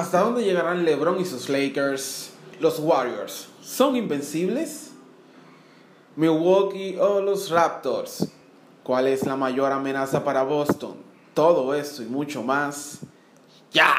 [0.00, 2.32] ¿Hasta dónde llegarán LeBron y sus Lakers?
[2.58, 4.92] ¿Los Warriors son invencibles?
[6.16, 8.26] ¿Milwaukee o los Raptors?
[8.82, 10.96] ¿Cuál es la mayor amenaza para Boston?
[11.34, 13.00] Todo esto y mucho más.
[13.70, 13.94] ¡Ya!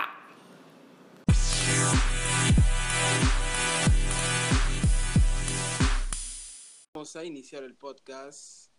[6.95, 8.71] Vamos a iniciar el podcast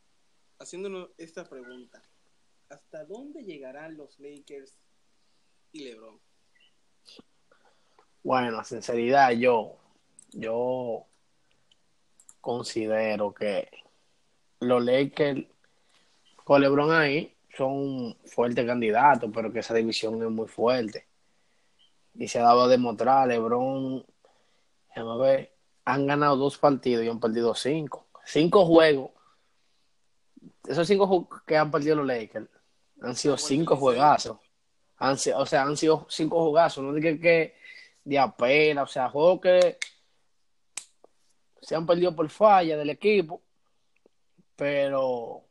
[0.58, 2.02] haciéndonos esta pregunta.
[2.68, 4.76] ¿Hasta dónde llegarán los Lakers
[5.70, 6.31] y LeBron?
[8.22, 9.76] Bueno, sinceridad, yo,
[10.32, 11.06] yo
[12.40, 13.68] considero que
[14.60, 15.44] los Lakers
[16.44, 21.06] con LeBron ahí son fuertes candidatos, pero que esa división es muy fuerte.
[22.14, 24.04] Y se ha dado a demostrar, LeBron,
[24.94, 25.52] a ver,
[25.84, 28.06] han ganado dos partidos y han perdido cinco.
[28.24, 29.10] Cinco juegos.
[30.66, 32.48] Esos cinco que han perdido los Lakers
[33.00, 34.38] han sido cinco juegazos.
[35.02, 36.84] Han, o sea, han sido cinco jugazos.
[36.84, 37.56] No diga que
[38.04, 39.78] de apenas, o sea, juegos que
[41.60, 43.42] se han perdido por falla del equipo,
[44.54, 45.42] pero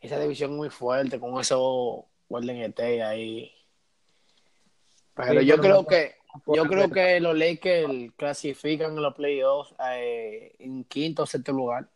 [0.00, 3.50] esa división es muy fuerte con esos Golden State ahí.
[5.14, 10.84] Pero yo creo que yo creo que los Lakers clasifican en los playoffs eh, en
[10.84, 11.88] quinto o sexto lugar.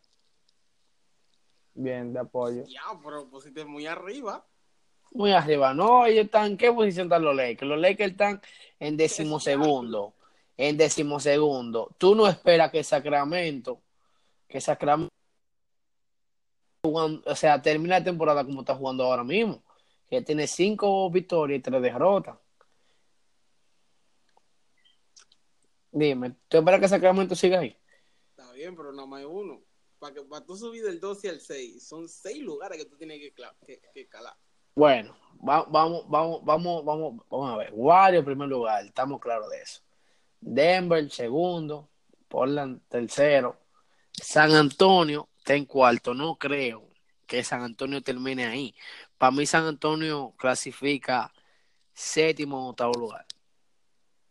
[1.75, 2.63] Bien, de apoyo.
[2.65, 4.43] Ya, pero pusiste muy arriba.
[5.15, 5.73] Muy arriba.
[5.73, 7.69] No, ellos están, ¿en qué posición están los Lakers?
[7.69, 8.41] Los Lakers están
[8.79, 10.13] en decimosegundo.
[10.57, 11.95] En decimosegundo.
[11.97, 13.81] Tú no esperas que Sacramento,
[14.45, 15.13] que Sacramento,
[16.83, 19.63] o sea, termine la temporada como está jugando ahora mismo.
[20.09, 22.37] Que tiene cinco victorias y tres derrotas.
[25.93, 27.77] Dime, ¿tú esperas que Sacramento siga ahí?
[28.31, 29.63] Está bien, pero no más uno.
[29.97, 33.19] Para, que, para tú subir del 12 al 6, son seis lugares que tú tienes
[33.19, 33.33] que,
[33.65, 34.35] que, que calar.
[34.75, 37.69] Bueno, vamos, vamos, vamos, vamos, vamos a ver.
[37.73, 39.81] Warriors en primer lugar, estamos claros de eso.
[40.41, 41.89] Denver segundo,
[42.27, 43.57] Portland tercero,
[44.11, 46.13] San Antonio está en cuarto.
[46.13, 46.89] No creo
[47.25, 48.75] que San Antonio termine ahí.
[49.17, 51.33] Para mí San Antonio clasifica
[51.93, 53.25] séptimo o octavo lugar.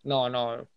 [0.03, 0.69] No, no.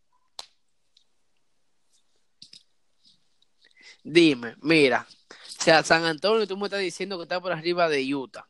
[4.03, 8.16] Dime, mira, o sea, San Antonio, tú me estás diciendo que está por arriba de
[8.16, 8.47] Utah.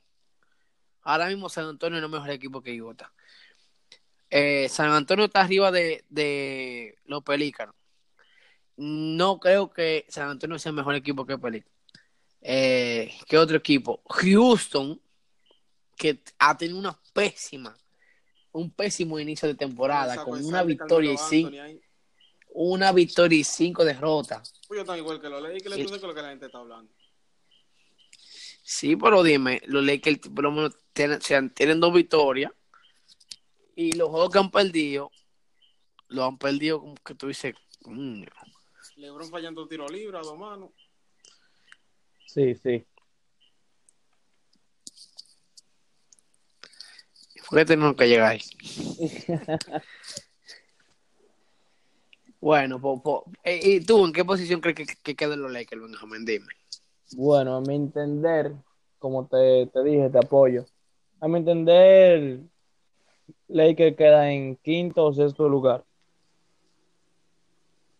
[1.07, 3.13] Ahora mismo San Antonio no es mejor equipo que Utah.
[4.29, 7.73] Eh, San Antonio está arriba de, de los Pelícanos.
[8.75, 11.77] No creo que San Antonio sea mejor equipo que Pelícanos.
[12.41, 14.01] Eh, ¿Qué otro equipo?
[14.05, 14.99] Houston,
[15.95, 17.77] que ha tenido una pésima,
[18.51, 21.55] un pésimo inicio de temporada, con una victoria y cinco,
[22.49, 24.53] una victoria y cinco derrotas.
[24.67, 26.57] Pues yo tan igual que lo leí, que le con lo que la gente está
[26.57, 26.91] hablando.
[28.69, 31.21] Sí, pero dime, los Lakers por lo menos tienen,
[31.53, 32.51] tienen dos victorias
[33.77, 35.09] y los juegos que han perdido,
[36.09, 37.55] lo han perdido como que tú dices,
[37.85, 38.23] mmm.
[38.97, 40.71] Lebron fallando tiro libre a dos manos.
[42.25, 42.85] Sí, sí.
[47.47, 48.41] ¿Por qué tenemos que llegar ahí?
[52.41, 56.25] bueno, po, po, ¿y tú en qué posición crees que, que quedan los Lakers, Benjamin?
[56.25, 56.56] Dime.
[57.15, 58.53] Bueno, a mi entender,
[58.99, 60.65] como te, te dije, te apoyo.
[61.19, 62.41] A mi entender,
[63.47, 65.83] Lakers queda en quinto o sexto lugar.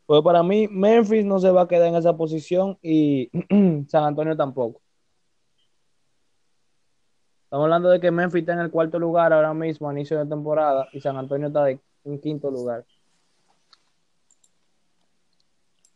[0.06, 3.29] Pues para mí, Memphis no se va a quedar en esa posición y
[3.90, 4.81] San Antonio tampoco.
[7.44, 10.25] Estamos hablando de que Memphis está en el cuarto lugar ahora mismo a inicio de
[10.25, 12.85] temporada y San Antonio está en quinto lugar.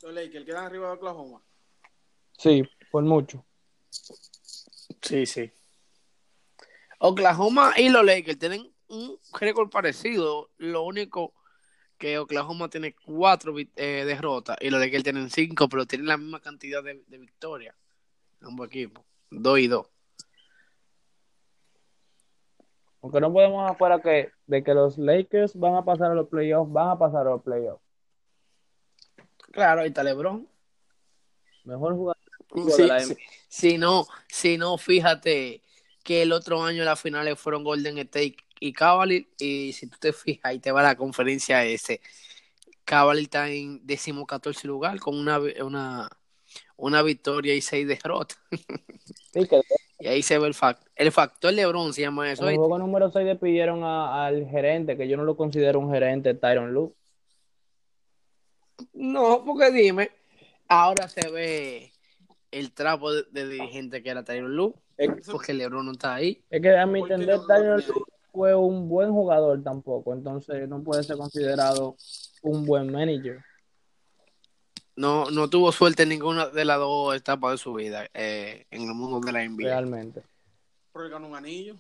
[0.01, 1.41] Los Lakers quedan arriba de Oklahoma.
[2.37, 3.45] Sí, por mucho.
[5.01, 5.51] Sí, sí.
[6.99, 10.51] Oklahoma y los Lakers tienen un récord parecido.
[10.57, 11.33] Lo único
[11.97, 16.39] que Oklahoma tiene cuatro eh, derrotas y los Lakers tienen cinco, pero tienen la misma
[16.39, 17.75] cantidad de, de victorias.
[18.41, 19.03] Ambos equipos.
[19.29, 19.87] Dos y dos.
[23.01, 26.71] Aunque no podemos afuera que de que los Lakers van a pasar a los playoffs,
[26.71, 27.81] van a pasar a los playoffs.
[29.51, 30.47] Claro, ahí está LeBron.
[31.63, 32.20] Mejor jugador.
[32.53, 33.17] Sí, sí,
[33.47, 35.61] si no, si no, fíjate
[36.03, 40.13] que el otro año las finales fueron Golden State y Cavalier y si tú te
[40.13, 42.01] fijas y te va la conferencia ese,
[42.83, 46.09] Cavalier está en décimo 14 lugar con una, una,
[46.77, 48.39] una victoria y seis derrotas.
[49.33, 49.61] Sí, que...
[50.01, 52.45] Y ahí se ve el, fact el factor LeBron, se llama eso.
[52.45, 55.91] En el juego número 6 despidieron a, al gerente, que yo no lo considero un
[55.91, 56.91] gerente, Tyron Lue.
[58.93, 60.09] No, porque dime,
[60.67, 61.91] ahora se ve
[62.51, 64.73] el trapo de, de dirigente que era Tyron Lue,
[65.31, 66.43] porque LeBron no está ahí.
[66.49, 71.03] Es que a mi entender, Tyron Lue, fue un buen jugador tampoco, entonces no puede
[71.03, 71.95] ser considerado
[72.41, 73.43] un buen manager.
[74.95, 78.83] No, no tuvo suerte en ninguna de las dos etapas de su vida eh, en
[78.83, 79.63] el mundo de la NBA.
[79.67, 80.21] Realmente.
[80.93, 81.75] Pero él ganó un anillo.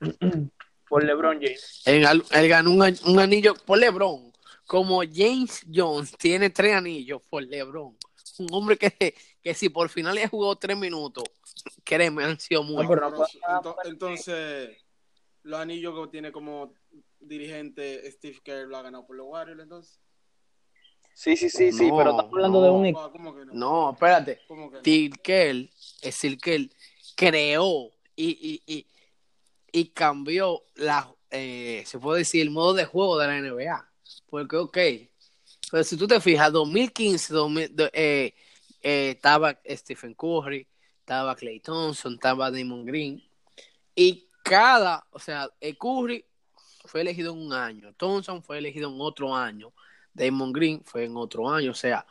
[0.88, 1.82] Por LeBron James.
[2.06, 4.32] Al- él ganó un, un anillo por LeBron.
[4.66, 7.94] Como James Jones tiene tres anillos por LeBron.
[8.38, 11.24] Un hombre que, que si por final le ha jugado tres minutos,
[11.84, 12.84] créeme, han sido muy.
[12.84, 14.76] No, pero Ento- Entonces,
[15.42, 16.72] los anillos que tiene como
[17.20, 19.98] dirigente Steve Kerr lo ha ganado por los Warriors, entonces.
[21.14, 23.00] Sí, sí, sí, sí, No, pero estamos hablando de un equipo.
[23.00, 23.52] Ah, ¿Cómo que no?
[23.52, 24.40] No, espérate.
[24.46, 24.82] ¿Cómo que no?
[24.82, 26.72] Tilkel, es decir, que él
[27.16, 28.86] creó y, y, y,
[29.72, 33.90] y cambió la, eh, se puede decir, el modo de juego de la NBA.
[34.30, 34.78] Porque, ok,
[35.70, 38.34] pero si tú te fijas, 2015 2000, do- eh,
[38.82, 40.66] eh, estaba Stephen Curry,
[41.00, 43.22] estaba Clay Thompson, estaba Damon Green,
[43.94, 45.48] y cada, o sea,
[45.78, 46.24] Curry
[46.84, 49.72] fue elegido en un año, Thompson fue elegido en otro año,
[50.14, 52.06] Damon Green fue en otro año, o sea,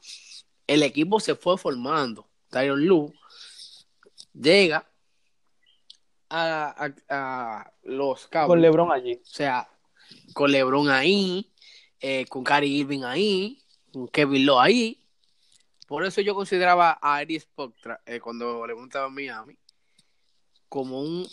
[0.68, 2.28] el equipo se fue formando.
[2.50, 3.14] Tyron Lue
[4.34, 4.86] llega
[6.30, 9.14] a, a- a los Con Cowboys, LeBron allí.
[9.16, 9.68] o sea,
[10.34, 11.50] con LeBron ahí,
[12.02, 13.62] eh, con Kyrie Irving ahí,
[13.92, 15.00] con Kevin Lowe ahí.
[15.88, 19.58] Por eso yo consideraba a Eddie Spoelstra, eh, cuando LeBron estaba en Miami,
[20.68, 21.26] como un,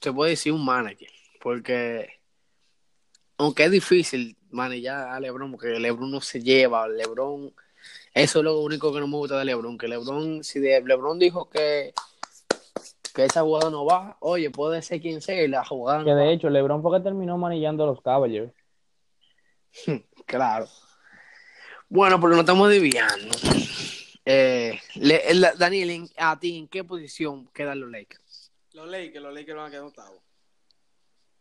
[0.00, 1.10] se puede decir, un manager.
[1.42, 2.08] Porque,
[3.36, 7.52] aunque es difícil manejar a LeBron, porque LeBron no se lleva, LeBron,
[8.14, 11.18] eso es lo único que no me gusta de LeBron, que LeBron, si de LeBron
[11.18, 11.92] dijo que,
[13.12, 16.16] que esa jugada no va, oye, puede ser quien sea y la jugada Que no
[16.16, 16.22] va.
[16.22, 18.52] de hecho, LeBron fue que terminó manillando a los Cavaliers.
[20.26, 20.66] Claro.
[21.88, 23.36] Bueno, pero no estamos desviando.
[24.24, 28.50] Eh, le- la- Daniel, ¿en- a ti, ¿en qué posición quedan los Lakers?
[28.72, 30.20] Los Lakers, los Lakers van a quedar octavos.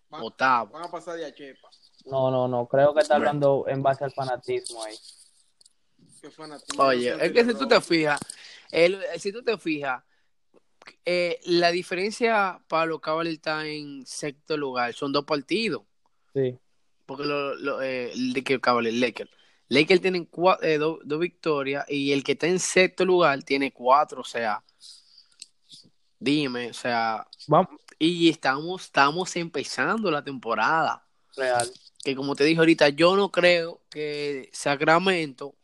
[0.09, 0.71] Van, Octavo.
[0.71, 1.67] van a pasar de a chepa.
[2.05, 2.67] No, no, no.
[2.67, 3.29] Creo que está Bueno.
[3.29, 4.95] hablando en base al fanatismo ahí.
[6.21, 6.83] Qué fanático.
[6.83, 8.19] Oye, es que si tú te fijas,
[8.69, 10.03] el- si tú te fijas,
[11.03, 14.93] eh, la diferencia para los Cavaliers está en sexto lugar.
[14.93, 15.81] Son dos partidos.
[16.35, 16.55] Sí.
[17.05, 19.29] Porque lo, lo, eh, el que Lakers.
[19.67, 20.29] Lakers tienen
[20.61, 24.21] eh, do- dos victorias y el que está en sexto lugar tiene cuatro.
[24.21, 24.63] O sea,
[26.19, 27.81] dime, o sea, Vamos.
[27.99, 31.05] y estamos, estamos empezando la temporada.
[31.35, 31.69] Real.
[32.03, 35.55] Que como te dije ahorita, yo no creo que Sacramento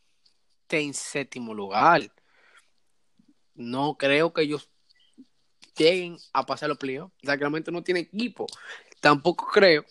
[0.64, 2.12] esté en séptimo lugar.
[3.54, 4.68] No creo que ellos
[5.78, 7.14] lleguen a pasar los playoffs.
[7.24, 8.48] Sacramento no tiene equipo.
[9.00, 9.86] Tampoco creo,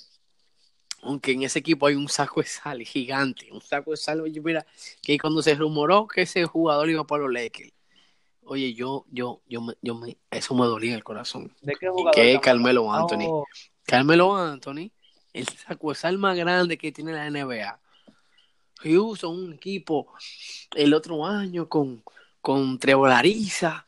[1.03, 3.49] aunque en ese equipo hay un saco de sal gigante.
[3.53, 4.67] Un saco de sal, oye, mira,
[5.03, 7.73] que cuando se rumoró que ese jugador iba para los Lakers.
[8.43, 11.55] Oye, yo, yo, yo, me, yo me, eso me dolía el corazón.
[11.63, 12.15] ¿De qué jugador?
[12.15, 12.93] que estamos Carmelo?
[12.93, 13.27] Anthony.
[13.29, 13.45] Oh,
[13.85, 14.91] Carmelo Anthony,
[15.33, 17.81] el saco de sal más grande que tiene la NBA.
[18.83, 20.13] Houston, un equipo
[20.75, 22.03] el otro año con,
[22.41, 23.87] con Trevor Ariza.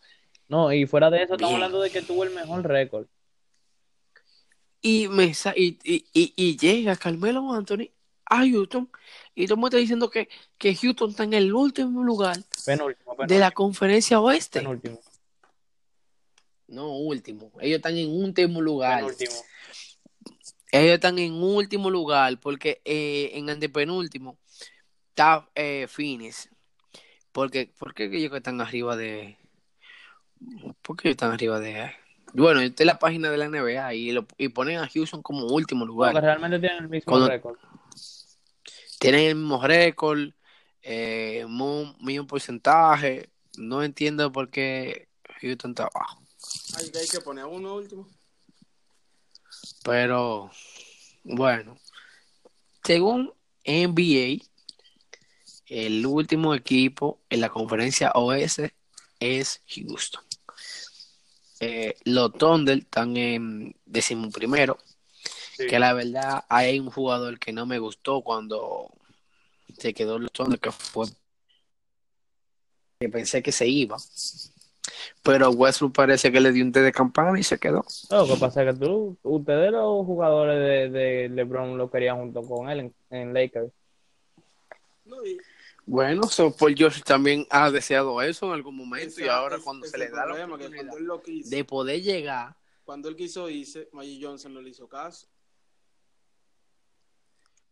[0.48, 1.62] no, y fuera de eso, estamos Bien.
[1.62, 3.06] hablando de que tuvo el mejor récord.
[4.82, 6.04] Y, me, sa- y, y,
[6.36, 7.88] y- llega Carmelo Anthony
[8.26, 8.90] a Houston.
[9.34, 12.36] Y tú me estás diciendo que, que Houston está en el último lugar
[12.66, 13.52] Penúltimo, de la penúltimo.
[13.54, 14.58] conferencia oeste.
[14.60, 15.00] Penúltimo.
[16.66, 17.52] No, último.
[17.60, 18.98] Ellos están en último lugar.
[19.00, 19.32] Penúltimo.
[20.72, 24.38] Ellos están en último lugar porque eh, en antepenúltimo
[25.10, 26.48] está eh, Phoenix.
[27.30, 29.36] Porque, ¿Por qué ellos están arriba de...
[30.82, 31.92] ¿Por qué ellos están arriba de...
[32.34, 35.46] Bueno, esta es la página de la NBA y, lo, y ponen a Houston como
[35.46, 36.12] último lugar.
[36.12, 37.58] Porque realmente tienen el mismo Cuando- récord.
[38.98, 40.30] Tienen el mismo récord,
[40.82, 41.44] eh,
[42.00, 43.28] mismo porcentaje.
[43.58, 45.08] No entiendo por qué
[45.40, 46.22] Houston está abajo.
[46.78, 48.08] Hay, hay que poner uno último.
[49.84, 50.50] Pero,
[51.24, 51.76] bueno,
[52.84, 53.32] según
[53.64, 54.42] NBA,
[55.66, 58.74] el último equipo en la conferencia oeste
[59.20, 60.22] es Houston.
[61.64, 64.78] Eh, los Thunder están en décimo primero,
[65.56, 65.66] Sí.
[65.68, 68.90] que la verdad hay un jugador que no me gustó cuando
[69.78, 71.06] se quedó los Thunder, que fue
[72.98, 73.96] que pensé que se iba.
[75.22, 77.84] Pero Westbrook parece que le dio un té de campana y se quedó.
[78.10, 82.18] No, lo que pasa es que tú, ustedes los jugadores de, de LeBron lo querían
[82.18, 83.70] junto con él en, en Lakers.
[85.04, 85.36] No, y
[85.84, 89.86] Bueno, so Paul George también ha deseado eso en algún momento ese- y ahora cuando
[89.86, 93.16] se le da la problema, oportunidad cuando él lo quiso, de poder llegar, cuando él
[93.16, 95.26] quiso irse, Magic Johnson no le hizo caso.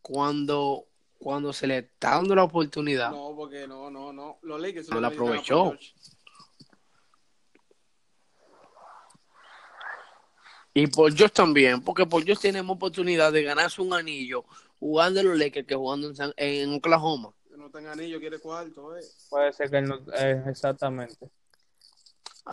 [0.03, 0.87] cuando,
[1.19, 4.39] cuando se le está dando la oportunidad, No, porque no, no, no.
[4.43, 5.77] Los Lakers No solo la aprovechó.
[10.73, 14.45] Y por George también, porque por George tenemos oportunidad de ganarse un anillo
[14.79, 17.33] jugando en los Lakers que jugando en, San- en Oklahoma.
[17.61, 19.03] No tenga anillo, quiere cuarto, eh.
[19.29, 21.29] Puede ser que él no, eh, exactamente.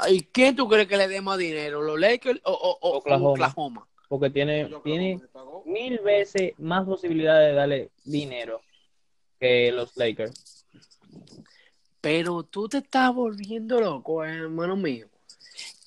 [0.10, 1.82] ¿Y quién tú crees que le dé más dinero?
[1.82, 3.30] ¿Los Lakers o, o- o- Oklahoma.
[3.32, 3.88] Oklahoma?
[4.10, 5.22] Porque tiene, tiene
[5.66, 8.62] mil veces más posibilidades de darle dinero
[9.40, 10.66] que los Lakers.
[12.02, 15.08] Pero tú te estás volviendo loco, eh, hermano mío.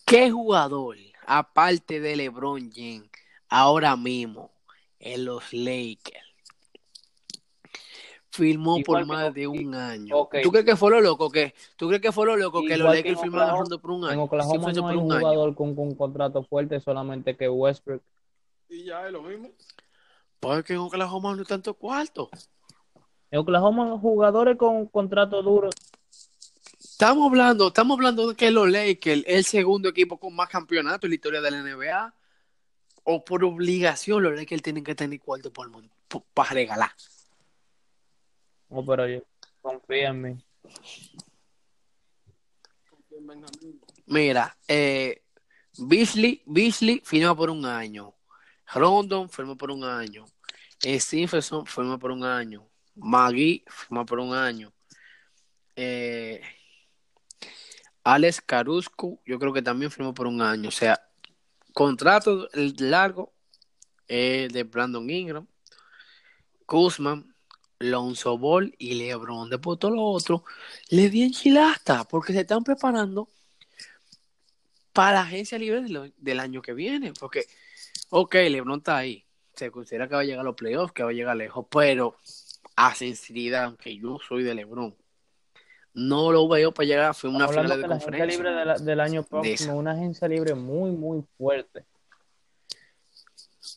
[0.06, 0.96] ¿Qué jugador,
[1.26, 3.08] aparte de LeBron James,
[3.50, 4.50] ahora mismo
[4.98, 6.29] en los Lakers,
[8.40, 10.28] firmó Igual por más de un año?
[10.42, 11.30] ¿Tú crees que fue lo loco?
[11.30, 13.90] que ¿Tú crees que fue lo loco que los Lakers en firmaron a Rondo por
[13.90, 14.20] un En año?
[14.20, 15.20] Sí, Oklahoma no por hay un año.
[15.20, 18.02] jugador con, con un contrato fuerte, solamente que Westbrook.
[18.70, 19.50] Y ya es lo mismo.
[20.40, 22.30] Porque en Oklahoma no hay tanto cuarto.
[23.30, 25.68] En Oklahoma, jugadores con contrato duro.
[26.80, 31.04] Estamos hablando, estamos hablando de que los Lakers es el segundo equipo con más campeonatos
[31.04, 32.14] en la historia de la NBA.
[33.04, 35.70] O por obligación los Lakers tienen que tener cuarto por,
[36.32, 36.90] para regalar.
[38.70, 39.22] Oh, pero yo,
[39.60, 40.44] confía en mí.
[44.06, 45.22] Mira, eh,
[45.76, 48.14] Beasley, Beasley firma por un año.
[48.72, 50.24] Rondon firma por un año.
[50.82, 52.66] Eh, Stephenson firma por un año.
[52.94, 54.72] Magui firma por un año.
[55.76, 56.40] Eh,
[58.04, 58.90] Alex Caruso,
[59.26, 60.68] yo creo que también firmó por un año.
[60.68, 61.00] O sea,
[61.72, 62.48] contrato
[62.78, 63.32] largo
[64.08, 65.46] eh, de Brandon Ingram,
[66.66, 67.29] Kuzman,
[67.90, 69.48] Lonzo Ball y LeBron.
[69.50, 70.44] Después todo lo otro,
[70.90, 73.28] le di enchilasta porque se están preparando
[74.92, 77.12] para la agencia libre de del año que viene.
[77.18, 77.46] Porque,
[78.10, 79.24] ok, LeBron está ahí.
[79.54, 82.16] Se considera que va a llegar a los playoffs, que va a llegar lejos, pero
[82.76, 84.94] a sinceridad, aunque yo soy de LeBron,
[85.94, 88.36] no lo veo para llegar a fue una final de que la agencia conferencia.
[88.44, 91.84] libre de la- del año próximo, una agencia libre muy, muy fuerte.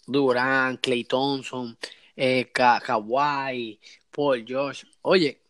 [0.06, 1.78] Durán, Clay Thompson,
[2.16, 3.80] eh, Ka- Kawhi,
[4.12, 4.86] Paul George.
[5.02, 5.42] Oye,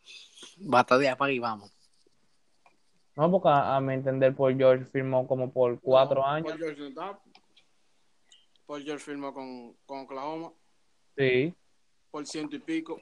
[0.57, 1.71] bata de apaga y vamos.
[3.15, 6.47] No, porque a, a mi entender, Paul George firmó como por cuatro No, años.
[6.47, 7.19] Paul George no está.
[8.65, 10.51] Paul George firmó con, con Oklahoma
[11.17, 11.53] Sí,
[12.09, 12.99] por ciento y pico.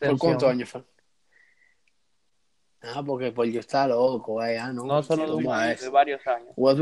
[0.00, 0.84] ¿Por cuántos años fue?
[2.82, 4.58] Ah, porque Paul George está loco, eh.
[4.58, 6.52] Ah, no, No solo de, varios años.
[6.56, 6.80] West-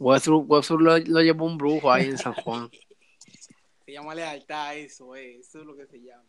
[0.00, 2.70] Westbrook, Westbrook lo, lo llevó un brujo ahí en San Juan.
[3.84, 5.38] Se llama lealtad eso, eh.
[5.40, 6.24] Eso es lo que se llama.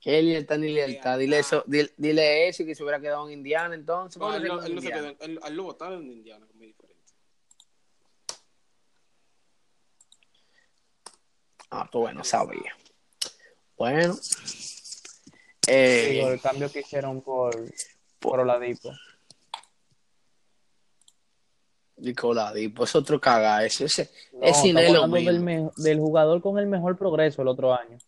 [0.00, 1.18] ¿Qué lealtad ni lealtad?
[1.18, 4.18] Dile eso, dile, dile eso y que se hubiera quedado en Indiana entonces.
[4.18, 5.08] No, ¿Cómo él, no, él no se quedó.
[5.20, 7.12] Él, él lo votaron en Indiana, es muy diferente.
[11.70, 12.74] Ah, tú bueno, sabía.
[13.76, 14.16] Bueno.
[15.66, 17.54] Eh, Digo, el cambio que hicieron por,
[18.18, 18.90] por Oladipo.
[21.98, 23.84] Nicolás, pues otro caga ese.
[23.86, 27.98] ese No, es del, del jugador con el mejor progreso el otro año.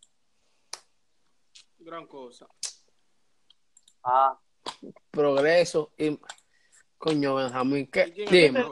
[1.79, 2.47] Gran cosa.
[4.03, 4.39] Ah,
[5.11, 6.19] Progreso y.
[6.99, 8.13] Coño, Benjamín, ¿qué?
[8.15, 8.65] ¿Y es Dime.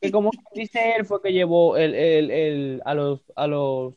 [0.00, 3.94] que como dice él fue que llevó el, el, el, a los a los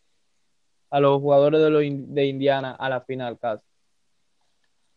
[0.90, 3.66] a los jugadores de, los, in- de Indiana a la final casi.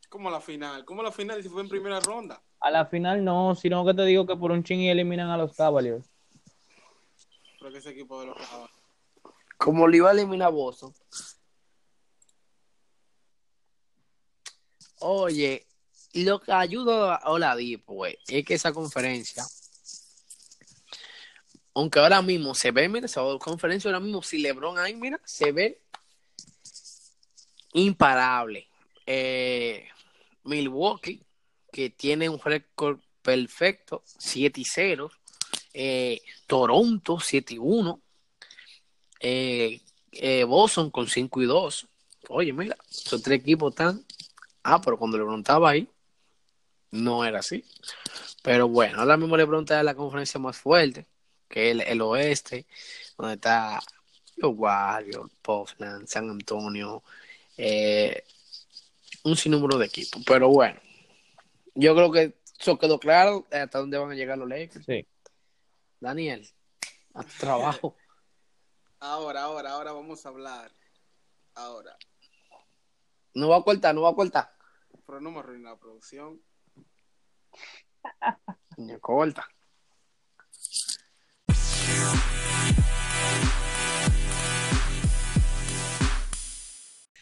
[0.09, 0.85] Como la final.
[0.85, 2.43] Como la final si fue en primera ronda.
[2.67, 5.37] A la final no, sino que te digo que por un ching y eliminan a
[5.37, 6.05] los Cavaliers.
[7.61, 8.73] Creo que ese equipo de los Cavaliers.
[9.57, 10.93] Como le iba a eliminar a Boston.
[14.99, 15.65] Oye,
[16.15, 19.45] lo que ayuda a Oladipo, güey, es que esa conferencia,
[21.73, 25.53] aunque ahora mismo se ve, mira, esa conferencia ahora mismo, si LeBron ahí, mira, se
[25.53, 25.81] ve
[27.75, 28.67] imparable.
[29.07, 29.87] Eh,
[30.43, 31.26] Milwaukee,
[31.77, 35.11] que tiene un récord perfecto, 7 y 0.
[35.75, 38.01] Eh, Toronto, 7 y 1.
[39.21, 41.87] Eh, eh, Boston con 5 y 2.
[42.31, 44.03] Oye, mira, esos tres equipos están.
[44.63, 45.87] Ah, pero cuando LeBron estaba ahí,
[46.93, 47.63] no era así.
[48.43, 51.05] Pero bueno, ahora mismo está en la conferencia más fuerte,
[51.47, 52.65] que es el, el oeste,
[53.19, 53.81] donde está
[54.37, 57.03] los Warriors, Portland, San Antonio,
[57.59, 58.25] eh,
[59.25, 60.23] un sinnúmero de equipos.
[60.25, 60.81] Pero bueno,
[61.77, 64.85] yo creo que eso quedó claro hasta dónde van a llegar los Lakers.
[64.87, 65.07] Sí.
[66.01, 66.49] Daniel,
[67.15, 67.97] a tu trabajo.
[68.99, 70.73] Ahora, ahora, ahora vamos a hablar.
[71.55, 71.99] Ahora.
[73.35, 74.51] No va a cortar, no va a cortar.
[75.05, 76.41] Pero no me arruina la producción.
[78.75, 79.47] Coño, corta.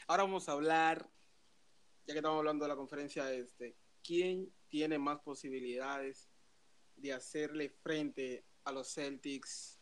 [0.07, 1.11] Ahora vamos a hablar,
[2.07, 6.29] ya que estamos hablando de la conferencia este, quién tiene más posibilidades
[6.97, 9.79] de hacerle frente a los Celtics,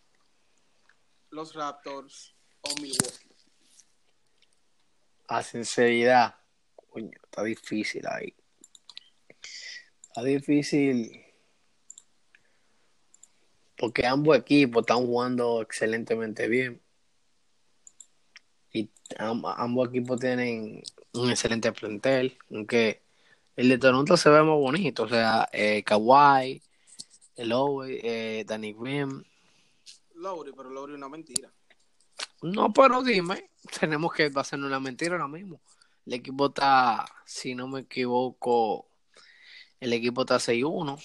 [1.30, 3.28] los Raptors o Milwaukee.
[5.28, 6.36] A sinceridad,
[6.90, 8.34] coño, está difícil ahí.
[10.02, 11.24] Está difícil
[13.76, 16.80] porque ambos equipos están jugando excelentemente bien.
[18.72, 20.82] Y amb- ambos equipos tienen
[21.14, 23.01] un excelente plantel, aunque
[23.56, 26.62] el de Toronto se ve más bonito, o sea, eh, Kawhi,
[27.36, 29.24] Owe, eh, Danny Green.
[30.14, 31.52] Lowry, pero Lowry es una mentira.
[32.42, 35.60] No, pero dime, tenemos que hacer una mentira ahora mismo.
[36.06, 38.88] El equipo está, si no me equivoco,
[39.78, 41.00] el equipo está 6-1,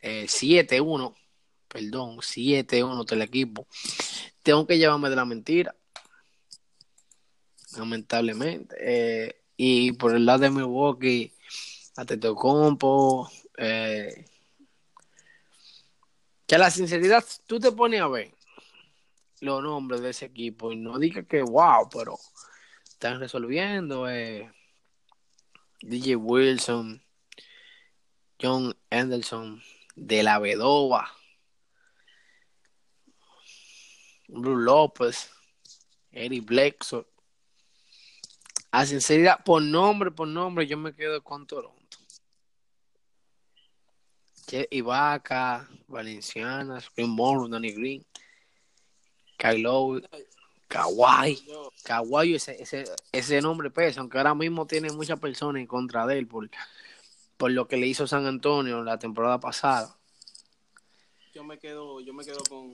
[0.00, 1.14] eh, 7-1,
[1.68, 3.66] perdón, 7-1 está el equipo.
[4.42, 5.74] Tengo que llevarme de la mentira,
[7.76, 8.76] lamentablemente.
[8.80, 11.33] Eh, y por el lado de Milwaukee,
[11.96, 14.24] Antetokounmpo, eh,
[16.46, 18.34] que a la sinceridad, tú te pones a ver
[19.40, 22.18] los nombres de ese equipo y no digas que wow, pero
[22.84, 24.08] están resolviendo.
[24.08, 24.50] Eh,
[25.82, 27.02] DJ Wilson,
[28.40, 29.62] John Anderson,
[29.94, 31.10] De La Vedova,
[34.28, 35.30] Blue López,
[36.10, 37.06] Eric Blexor.
[38.70, 41.83] A sinceridad, por nombre, por nombre, yo me quedo con Toronto.
[44.70, 48.04] Ibaka, Valenciana, Screen Morrow, Danny Green,
[49.38, 50.00] Kylo,
[50.68, 51.46] Kawhi.
[51.84, 56.18] Kawhi, ese, ese, ese nombre pesa, aunque ahora mismo tiene muchas personas en contra de
[56.18, 56.48] él por,
[57.36, 59.96] por lo que le hizo San Antonio la temporada pasada.
[61.32, 62.72] yo me quedo, yo me quedo con,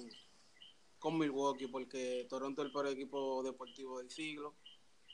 [0.99, 4.55] con Milwaukee porque Toronto es el peor equipo deportivo del siglo.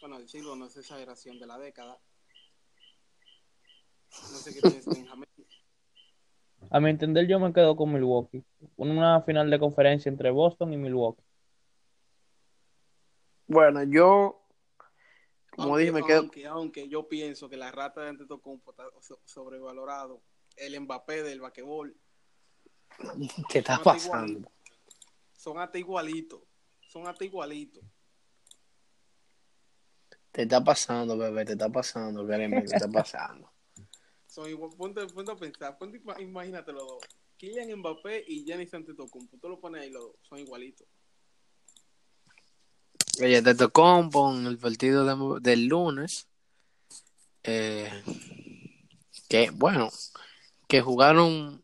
[0.00, 1.98] Bueno, del siglo no es exageración de la década.
[4.32, 5.25] No sé qué piensas, Benjamín.
[6.76, 8.45] A mi entender, yo me quedo con Milwaukee.
[8.76, 11.23] Una final de conferencia entre Boston y Milwaukee.
[13.47, 14.47] Bueno, yo,
[15.52, 16.19] como aunque, dije, me quedo.
[16.19, 20.21] aunque, aunque yo pienso que la rata de Antetokounmpo está so- sobrevalorado.
[20.54, 21.97] El Mbappé del basquetbol
[23.49, 24.47] ¿Qué está pasando?
[25.32, 26.43] Son hasta igualitos.
[26.80, 27.82] Son hasta igualitos.
[30.30, 33.50] Te está pasando, bebé, te está pasando, créeme, te está pasando.
[34.36, 37.02] Son ponte, ponte a pensar, ponte, ima- imagínate los dos.
[37.38, 39.38] Kylian Mbappé y Giannis Antetokounmpo.
[39.38, 40.86] Tú lo pones ahí los dos, son igualitos.
[43.22, 43.99] Oye, te tocó
[44.34, 46.28] en el partido de- del lunes.
[47.49, 48.02] eh,
[49.28, 49.88] que, bueno,
[50.66, 51.62] que jugaron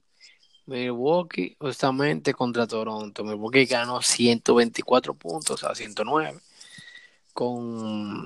[0.66, 3.24] Milwaukee justamente contra Toronto.
[3.24, 6.40] Milwaukee ganó 124 puntos a 109.
[7.34, 8.24] Con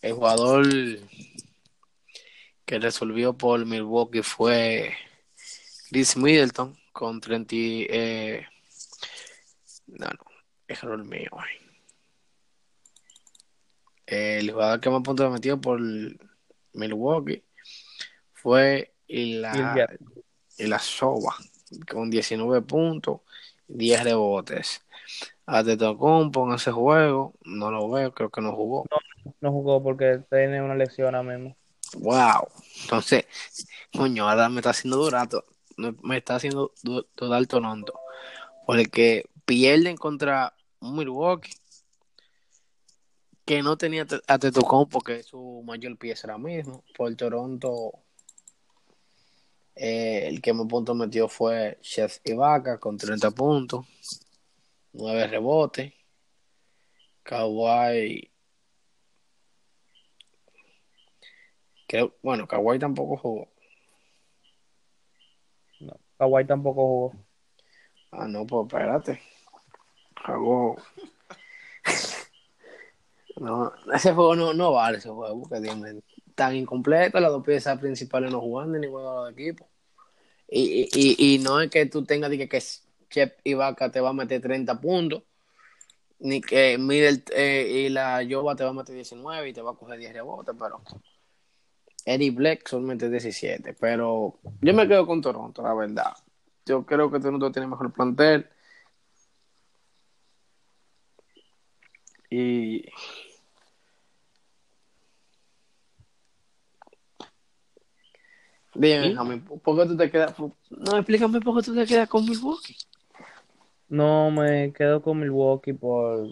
[0.00, 0.66] el jugador
[2.70, 4.92] que resolvió por Milwaukee fue
[5.88, 7.52] Chris Middleton con 30.
[7.52, 8.46] y, Eh,
[9.88, 10.24] no, no,
[10.68, 11.30] error mío.
[14.06, 15.80] El jugador que más puntos metió por
[16.72, 17.42] Milwaukee
[18.34, 19.88] fue la,
[20.58, 21.34] la Soba
[21.90, 23.22] con 19 puntos,
[23.66, 24.86] 10 rebotes.
[25.44, 28.86] Antetokounmpo en ese juego, no lo veo, creo que no jugó.
[29.40, 31.56] No jugó porque tiene una lesión ahora mismo.
[31.98, 32.48] Wow.
[32.82, 33.24] Entonces,
[33.96, 35.44] coño, ahora me está haciendo durato,
[35.76, 37.94] me, está haciendo du- dudar Toronto.
[38.66, 41.52] Porque pierden contra Milwaukee
[43.44, 46.84] que no tenía te- a Tetocompo, que es su mayor pieza ahora mismo.
[46.96, 47.92] Por Toronto,
[49.74, 53.86] eh, el que más puntos metió fue Chef Ibaka con 30 puntos,
[54.92, 55.92] 9 rebotes.
[57.24, 58.29] Kawhi
[62.22, 63.48] Bueno, Kawhi tampoco jugó.
[65.80, 67.12] No, Kawhi tampoco jugó.
[68.12, 69.20] Ah, no, pues espérate.
[70.26, 70.76] Jugó.
[73.36, 76.02] No, ese juego no, no vale ese juego, porque dime,
[76.34, 79.66] tan incompleto, las dos piezas principales no jugando ni de los equipos.
[80.48, 82.62] Y, y, y, no es que tú tengas que, que
[83.08, 85.22] Chep y Vaca te va a meter 30 puntos,
[86.18, 89.72] ni que Middle eh, y la Jova te va a meter 19 y te va
[89.72, 90.82] a coger 10 rebotes, pero
[92.04, 93.74] Eddie Black solamente 17.
[93.74, 96.12] Pero yo me quedo con Toronto, la verdad.
[96.66, 98.48] Yo creo que Toronto tiene mejor plantel.
[102.30, 102.84] Y
[108.74, 109.00] Dime.
[109.00, 110.34] Benjamín, ¿por qué tú te quedas?
[110.38, 112.76] No, explícame por qué tú te quedas con Milwaukee.
[113.88, 116.28] No me quedo con Milwaukee por,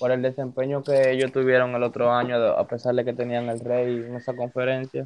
[0.00, 3.60] por el desempeño que ellos tuvieron el otro año, a pesar de que tenían el
[3.60, 5.04] rey en esa conferencia.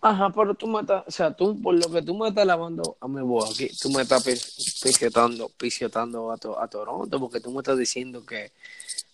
[0.00, 2.96] Ajá, pero tú me estás, o sea, tú, por lo que tú me estás lavando
[3.00, 7.38] a mi voz aquí, tú me estás pis- pisoteando, pisoteando a, to- a Toronto, porque
[7.40, 8.50] tú me estás diciendo que,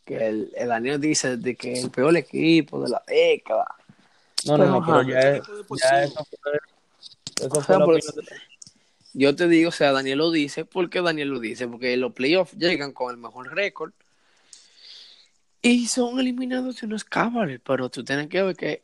[0.07, 3.67] que el, el Daniel dice de que el peor equipo de la década.
[4.47, 5.77] No, no, no, pero ya, deportivo.
[5.83, 6.53] ya eso fue,
[7.47, 8.03] eso fue de-
[9.13, 11.69] Yo te digo, o sea, Daniel lo dice, ¿por qué Daniel lo dice?
[11.69, 13.93] Porque los playoffs llegan con el mejor récord
[15.65, 18.83] y son eliminados de unos Cavaliers, pero tú tienes que ver que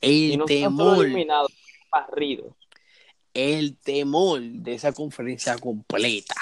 [0.00, 1.52] Y el no temor, eliminados,
[1.90, 2.54] barridos.
[3.34, 6.34] el temor de esa conferencia completa.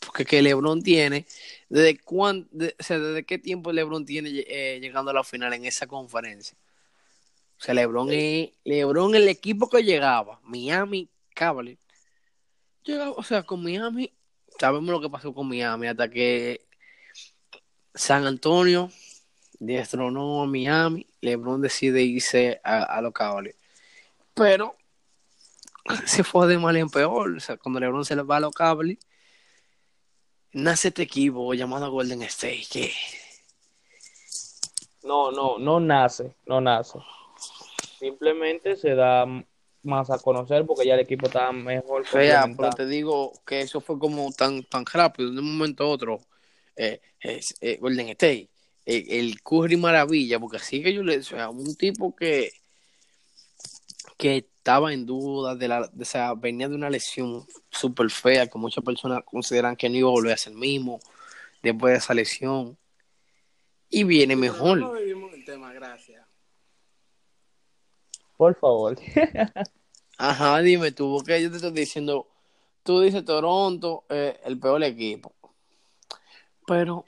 [0.00, 1.26] Porque que LeBron tiene,
[1.68, 5.52] ¿desde cuán, de- o sea, desde qué tiempo LeBron tiene eh, llegando a la final
[5.52, 6.56] en esa conferencia?
[7.58, 11.78] O sea, LeBron es, LeBron el equipo que llegaba, Miami Cavaliers,
[12.82, 14.10] llegaba, o sea, con Miami,
[14.58, 16.64] sabemos lo que pasó con Miami hasta que
[17.94, 18.90] San Antonio
[19.58, 23.56] destronó a Miami, LeBron decide irse a, a los Cavaliers.
[24.34, 24.76] Pero
[26.06, 27.36] se fue de mal en peor.
[27.36, 29.00] O sea, cuando LeBron se le va a los Cavaliers,
[30.52, 32.66] nace este equipo llamado Golden State.
[32.70, 32.92] Que
[35.02, 36.98] No, no, no nace, no nace.
[37.98, 39.26] Simplemente se da
[39.82, 43.98] más a conocer porque ya el equipo está mejor pero te digo que eso fue
[43.98, 46.20] como tan, tan rápido, de un momento a otro.
[46.82, 47.00] Eh,
[47.60, 48.48] eh, Golden State,
[48.86, 52.50] eh, el Curry Maravilla, porque así que yo le o sea, un tipo que
[54.16, 58.46] que estaba en duda de la, de- o sea, venía de una lesión súper fea
[58.46, 61.00] que muchas personas consideran que no iba a volver a ser el mismo
[61.62, 62.76] después de esa lesión
[63.88, 64.78] y viene mejor.
[64.78, 66.24] No vivimos el tema, gracias.
[68.36, 68.98] Por favor.
[70.18, 72.26] Ajá, dime tú, porque yo te estoy diciendo,
[72.82, 75.32] tú dices Toronto, eh, el peor equipo.
[76.70, 77.04] Pero,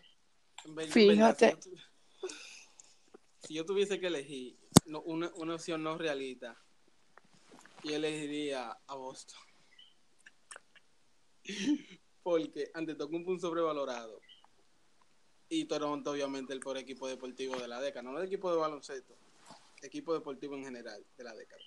[0.90, 1.46] Fíjate.
[1.46, 1.76] si yo tu-
[3.42, 6.60] Si yo tuviese que elegir no, una, una opción no realista,
[7.84, 9.38] yo elegiría a Boston.
[12.24, 14.20] Porque ante todo un sobrevalorado.
[15.48, 18.02] Y Toronto, obviamente, el peor equipo deportivo de la década.
[18.02, 19.14] No el equipo de baloncesto,
[19.80, 21.62] equipo deportivo en general de la década.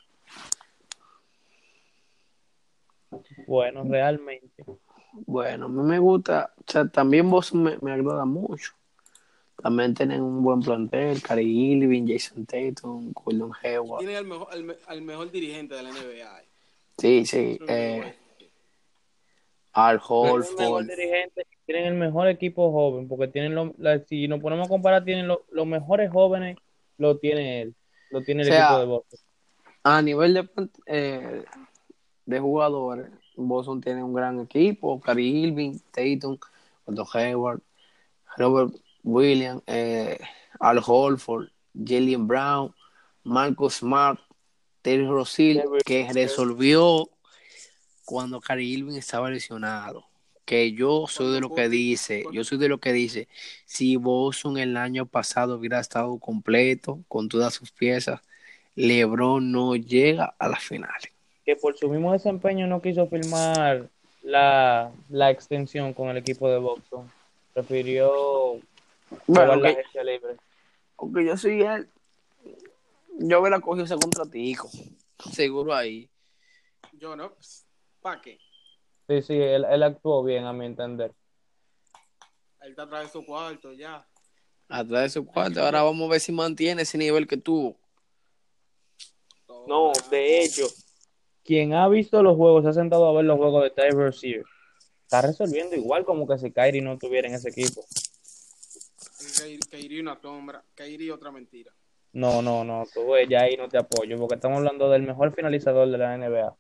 [3.48, 4.66] Bueno, realmente.
[5.14, 8.74] bueno, a mí me gusta, o sea, también vos me, me agrada mucho.
[9.62, 14.00] También tienen un buen plantel, Cary Irving, Jason Tatum, Gordon Hayward.
[14.00, 16.44] Tiene al mejor, al, me- al mejor dirigente de la NBA.
[16.98, 18.14] Sí, sí, eh,
[19.74, 20.88] Al Tienen Horford.
[20.88, 25.04] dirigente, tienen el mejor equipo joven, porque tienen lo, la- si nos ponemos a comparar,
[25.04, 26.58] tienen lo- los mejores jóvenes,
[26.98, 27.76] lo tiene él,
[28.12, 29.20] lo tiene el O sea, equipo de Boston.
[29.84, 30.50] A nivel de,
[30.88, 31.44] eh,
[32.26, 35.00] de jugadores, Boston tiene un gran equipo.
[35.02, 36.38] Cary Irving, Tatum,
[36.86, 37.62] Gordon Hayward,
[38.38, 40.20] Robert Williams, eh,
[40.60, 42.74] Al Holford, Jalen Brown,
[43.24, 44.20] Marcus Smart,
[44.82, 47.10] Terry Rozier, que resolvió
[48.06, 50.06] cuando Cary Irving estaba lesionado.
[50.46, 53.28] Que yo soy de lo que dice, yo soy de lo que dice,
[53.66, 58.22] si Boston el año pasado hubiera estado completo con todas sus piezas,
[58.76, 61.12] LeBron no llega a las finales.
[61.44, 63.90] Que por su mismo desempeño no quiso firmar
[64.26, 67.10] la, la extensión con el equipo de Boston.
[67.54, 68.60] Prefirió
[69.28, 70.36] Bueno, jugar la agencia libre.
[70.98, 71.90] Aunque yo soy él,
[73.20, 74.70] yo hubiera cogido ese contratico.
[75.32, 76.10] Seguro ahí.
[76.94, 77.34] Yo no,
[78.02, 78.40] ¿para qué?
[79.08, 81.14] Sí, sí, él, él actuó bien, a mi entender.
[82.62, 84.06] Él está atrás de su cuarto ya.
[84.68, 85.62] Atrás de su cuarto.
[85.62, 87.78] Ahora vamos a ver si mantiene ese nivel que tuvo.
[89.68, 90.68] No, de hecho,
[91.46, 94.44] quien ha visto los juegos, se ha sentado a ver los juegos de Ty Rozier,
[95.04, 97.86] está resolviendo igual como que si Kyrie no estuviera en ese equipo.
[99.40, 101.72] Kairi- Kairi una sombra, Kairi otra mentira.
[102.14, 105.34] No, no, no, tú ves, ya ahí no te apoyo, porque estamos hablando del mejor
[105.34, 106.56] finalizador de la NBA.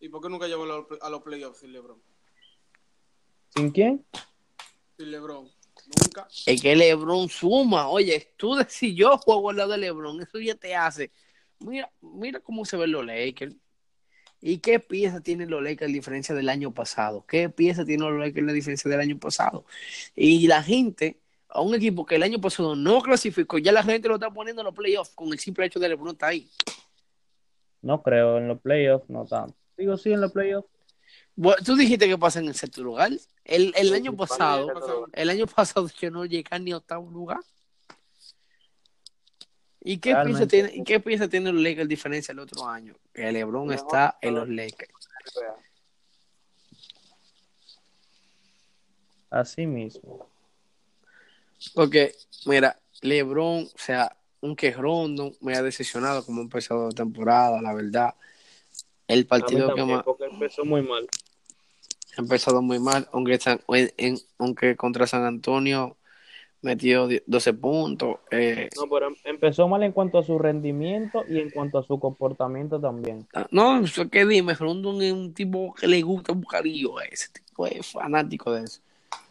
[0.00, 2.00] ¿Y por qué nunca llegó a los, playoffs sin LeBron?
[3.54, 4.04] ¿Sin quién?
[4.96, 5.50] Sin LeBron.
[5.86, 6.28] Nunca.
[6.46, 7.88] Es que LeBron suma.
[7.88, 11.10] Oye, tú si yo juego al lado de LeBron, eso ya te hace.
[11.60, 13.54] Mira, mira cómo se ven los Lakers.
[14.46, 17.24] ¿Y qué pieza tienen los Lakers a diferencia del año pasado?
[17.26, 19.64] ¿Qué pieza tienen los Lakers a diferencia del año pasado?
[20.14, 24.06] Y la gente, a un equipo que el año pasado no clasificó, ya la gente
[24.08, 26.50] lo está poniendo en los playoffs con el simple hecho de LeBron está ahí.
[27.82, 29.56] No creo, en los playoffs no tanto.
[29.76, 30.68] Digo, sí, en los playoffs.
[31.36, 33.10] Bueno, tú dijiste que pasa en el sexto lugar.
[33.44, 37.40] El, el Sí, año pasado, el año pasado yo no llegué ni a octavo lugar.
[39.86, 42.94] ¿Y qué pieza tiene, ¿y qué pieza tiene los Lakers diferencia del otro año?
[43.12, 44.48] Que LeBron Mejor está en los.
[44.48, 44.90] Lakers.
[49.28, 50.26] Así mismo.
[51.74, 52.14] Porque,
[52.46, 57.74] mira, LeBron, o sea, aunque Rondo me ha decepcionado como ha empezado la temporada, la
[57.74, 58.14] verdad.
[59.06, 61.06] El partido que más porque empezó muy mal.
[62.16, 65.96] ha empezado muy mal, aunque, San- en- en- aunque contra San Antonio
[66.64, 68.16] metió die- 12 puntos.
[68.30, 71.82] eh, No, pero em- empezó mal en cuanto a su rendimiento y en cuanto a
[71.84, 73.26] su comportamiento también.
[73.34, 77.28] ah, no, eso que dime, Rondo es un tipo que le gusta buscar lío, ese
[77.32, 78.80] tipo es fanático de eso.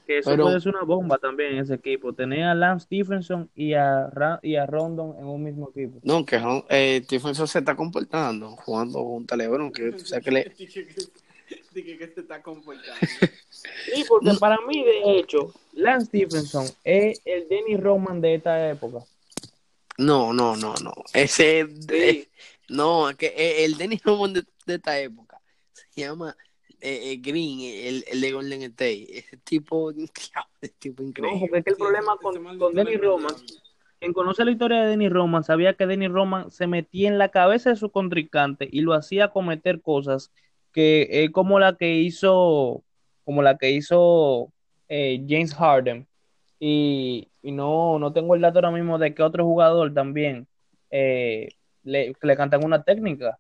[0.06, 2.12] Que eso Pero- puede ser una bomba también en ese equipo.
[2.12, 6.00] Tener a Lance Stephenson y a, Ra- y a Rondon en un mismo equipo.
[6.04, 10.32] No, que eh, Stephenson se está comportando, jugando junto a LeBron, que tú sabes que
[10.32, 10.52] le,
[11.74, 12.94] Dije que, dije que te está comportando.
[13.02, 19.06] Sí, porque para mí, de hecho, Lance Stephenson es el Dennis Roman de esta época.
[19.98, 20.94] No, no, no, no.
[21.14, 22.28] Ese, Sí.
[22.70, 25.40] no, es que el Dennis Rodman de, de esta época
[25.74, 26.36] se llama
[26.82, 29.18] eh, eh, Green, el, el de Golden State.
[29.20, 29.92] Ese tipo,
[30.62, 31.40] ese tipo No, increíble.
[31.42, 33.36] porque es que el Sí, problema con, maldito con Dennis LeBron Roman,
[34.00, 37.30] quien conoce la historia de Dennis Roman, sabía que Dennis Roman se metía en la
[37.30, 40.32] cabeza de su contrincante y lo hacía cometer cosas
[40.74, 42.84] que eh, como la que hizo,
[43.24, 44.52] como la que hizo
[44.90, 46.08] eh, James Harden.
[46.60, 50.48] Y, y no, no tengo el dato ahora mismo de que otro jugador también
[50.92, 51.50] eh,
[51.84, 53.38] le, le cantan una técnica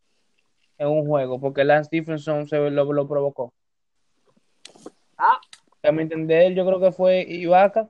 [0.77, 3.53] en un juego, porque Lance Stephenson se lo, lo provocó.
[5.17, 5.39] Ah,
[5.83, 7.87] a mi entender, yo creo que fue Ibaka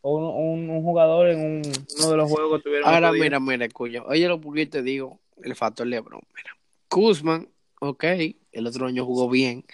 [0.00, 1.62] o un, un- un jugador en un-
[1.98, 2.88] uno de los juegos que tuvieron.
[2.88, 4.04] Ahora mira, mira, cuyo.
[4.06, 6.20] Oye, lo que te digo, el factor LeBron.
[6.34, 6.50] Mira,
[6.88, 7.48] Kuzman,
[7.80, 8.04] ok,
[8.52, 9.64] el otro año jugó bien,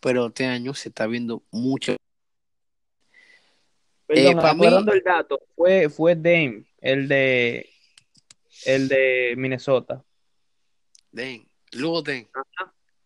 [0.00, 1.96] pero este año se está viendo mucho.
[4.06, 7.68] Perdón, eh, pa' mí- el dato, fue, fue Dame, el de
[8.66, 10.02] el de Minnesota.
[11.10, 12.28] Den, luego Den.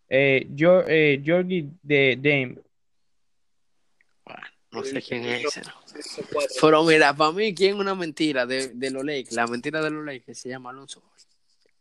[0.09, 2.59] Eh, Gior- eh, Georgie de Dame.
[4.25, 5.63] Bueno, no sé quién es ese.
[5.63, 5.73] ¿no?
[6.61, 9.33] Pero mira, para mí, ¿quién es una mentira de, de los Lakers?
[9.33, 11.03] La mentira de los Lakers se llama Alonso.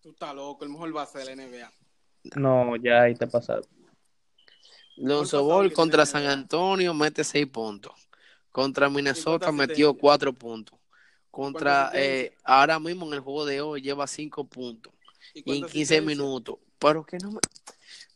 [0.02, 1.72] Tú estás loco, el mejor base de la NBA.
[2.36, 3.62] No, ya ahí te pasado.
[5.02, 6.26] Pasado Ball contra San.
[6.26, 7.94] Antonio mete 6 puntos.
[8.52, 9.94] Contra Minnesota metió?
[9.94, 10.78] 4 puntos.
[11.32, 14.94] Contra, eh, ahora mismo en el juego de hoy lleva 5 puntos.
[15.34, 16.06] Y en cuántas 15 asistencias?
[16.06, 16.56] minutos.
[16.78, 17.40] Pero que no me...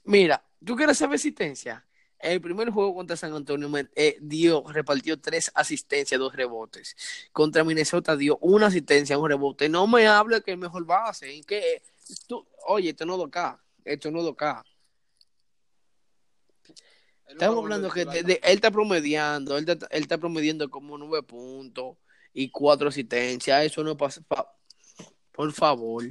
[0.04, 1.86] Mira, ¿tú quieres saber asistencia?
[2.20, 6.96] El primer juego contra San Antonio eh, dio, repartió tres asistencias, dos rebotes.
[7.34, 9.68] Contra Minnesota dio una asistencia, un rebote.
[9.68, 11.36] No me hable que el mejor base.
[11.36, 11.82] ¿En qué?
[12.26, 13.20] Tú, oye, esto no es
[13.84, 13.92] 2K.
[13.92, 14.64] Esto no es 2K.
[16.66, 16.74] Él
[17.28, 21.24] no Estamos hablando que de- él está promediando, él está, él está promediando como 9
[21.24, 21.98] puntos
[22.34, 23.64] y 4 asistencias.
[23.66, 24.22] Eso no pasa.
[24.28, 24.54] pa-
[25.32, 26.04] por favor.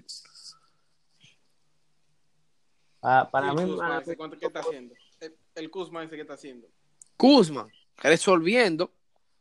[3.02, 4.94] Ah, ¿Y para el mí, Kuzma para ese mí- cuánto- ¿qué está haciendo?
[5.20, 6.68] El, el Kuzma ese que está haciendo.
[7.16, 8.92] Kuzma, resolviendo.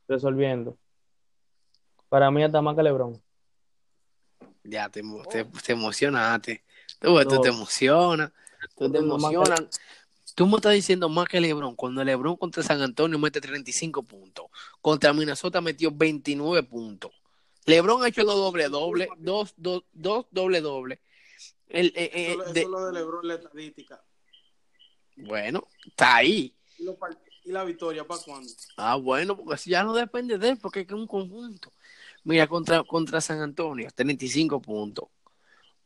[0.08, 0.78] resolviendo.
[2.10, 3.22] Para mí hasta más que LeBron.
[4.64, 6.64] Ya te, te, te emocionaste.
[7.00, 8.32] Tú, te emocionas.
[8.78, 9.70] Tú te emocionas.
[10.36, 11.76] Tú me estás diciendo más que LeBron.
[11.76, 14.46] Cuando LeBron contra San Antonio mete 35 puntos.
[14.82, 17.12] Contra Minnesota metió 29 puntos.
[17.66, 21.02] LeBron ha hecho dos doble doble, dos, dos, dos doble doble.
[21.68, 24.04] El, eh, eh, Eso, eso de- es lo de LeBron, la estadística.
[25.16, 26.54] bueno, está ahí.
[26.78, 26.96] ¿Y, los
[27.46, 28.50] la victoria para cuándo?
[28.78, 31.72] Ah, bueno, porque si ya no depende de él, porque es que es un conjunto.
[32.24, 35.06] Mira, contra, contra San Antonio, 35 puntos,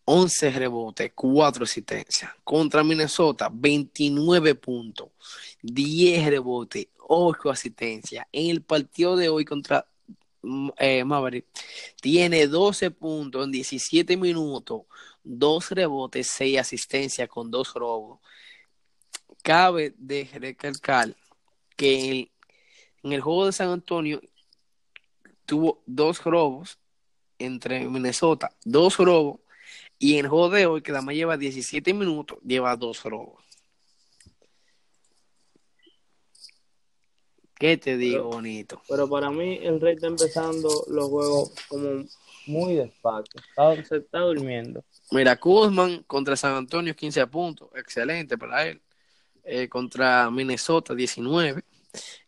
[0.06, 2.32] 11 rebotes, 4 asistencias.
[2.44, 5.10] Contra Minnesota, 29 puntos,
[5.62, 8.26] 10 rebotes, 8 asistencias.
[8.32, 9.88] En el partido de hoy contra
[10.44, 11.46] mm, eh, Maverick,
[12.02, 14.84] tiene 12 puntos en 17 minutos,
[15.24, 18.20] 2 rebotes, 6 asistencias con 2 robos.
[19.41, 21.15] Cabe de recalcar
[21.76, 22.32] que el-
[23.04, 24.20] en el juego de San Antonio
[25.46, 26.80] tuvo dos robos
[27.38, 29.41] entre Minnesota, dos robos,
[30.00, 33.44] y en el juego de hoy, que además lleva 17 minutos, lleva dos robos.
[37.58, 38.82] ¿Qué te digo, Pero- bonito?
[38.88, 42.06] Pero para mí el Rey está empezando los juegos como
[42.48, 43.42] muy despacio.
[43.50, 44.84] Está- se está durmiendo.
[45.12, 48.82] Mira, Kuzman contra San Antonio, 15 puntos, excelente para él.
[49.44, 51.64] Eh, contra Minnesota, 19.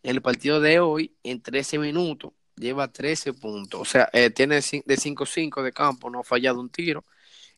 [0.02, 3.80] En el partido de hoy, en 13 minutos, lleva 13 puntos.
[3.80, 7.04] O sea, eh, tiene de 5-5 de campo, no ha fallado un tiro.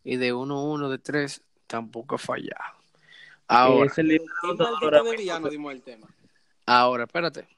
[0.04, 2.74] Y de 1-1 de 3, tampoco ha fallado.
[3.46, 5.18] Ahora, Es el ¿Qué liderazgo ahora maldito de mismo.
[5.18, 6.08] villano dimos el tema?
[6.66, 7.48] ahora, espérate.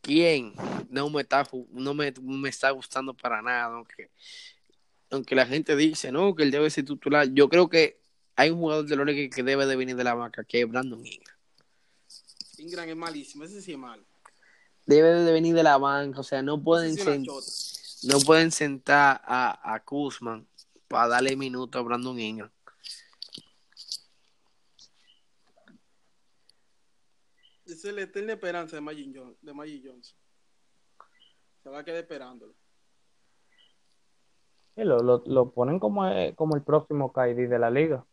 [0.00, 0.54] ¿Quién
[0.88, 3.74] no me está, no me, me está gustando para nada?
[3.74, 4.10] Aunque,
[5.10, 7.28] aunque la gente dice, no, que él debe ser titular.
[7.32, 8.00] Yo creo que
[8.36, 10.68] hay un jugador de los Lakers que debe de venir de la vaca, que es
[10.68, 11.36] Brandon Ingram.
[12.58, 14.04] Ingram es malísimo, ese sí es malo.
[14.86, 17.26] Debe de venir de la banca, o sea, no pueden sí sen-.
[18.04, 20.46] No pueden sentar a, a Kuzman
[20.88, 22.50] para darle minutos a Brandon Ingram.
[27.66, 30.16] Es la eterna esperanza de Magic, Johnson, de Magic Johnson.
[31.62, 32.54] Se va a quedar esperándolo.
[34.76, 38.04] Sí, lo, lo, lo ponen como, eh, como el próximo KD de la liga.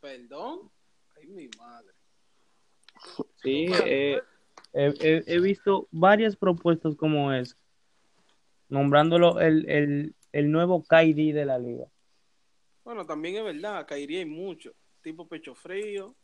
[0.00, 0.70] Perdón.
[1.16, 1.92] Ay, mi madre.
[3.42, 4.20] Sí, eh,
[4.72, 7.56] he, he- he visto varias propuestas como es,
[8.68, 11.86] nombrándolo el, el, el nuevo KD de la liga.
[12.84, 14.74] Bueno, también es verdad, caería en mucho.
[15.00, 16.14] Tipo pecho frío.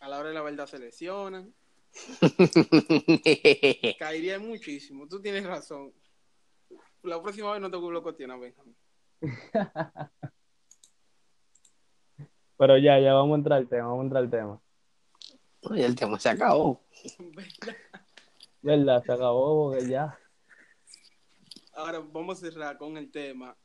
[0.00, 1.52] A la hora de la verdad se lesionan.
[3.98, 5.06] Caería en muchísimo.
[5.06, 5.92] Tú tienes razón.
[7.02, 8.74] La próxima vez no te lo cuestionas, Benjamín.
[12.56, 14.58] Pero ya, ya vamos a entrar al tema, vamos a entrar al tema.
[15.62, 16.80] Oye, el tema se acabó.
[18.62, 19.04] ¿Verdad?
[19.04, 20.18] Se acabó porque ya.
[21.78, 23.56] Ahora vamos a cerrar con el tema.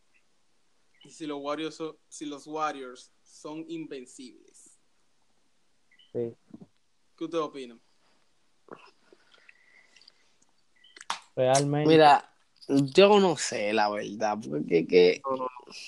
[1.03, 4.79] Y si los Warriors son, si los Warriors son invencibles.
[6.11, 6.35] Sí.
[7.17, 7.81] ¿Qué ustedes opinan?
[11.35, 11.89] Realmente.
[11.89, 12.31] Mira,
[12.67, 15.21] yo no sé la verdad, porque que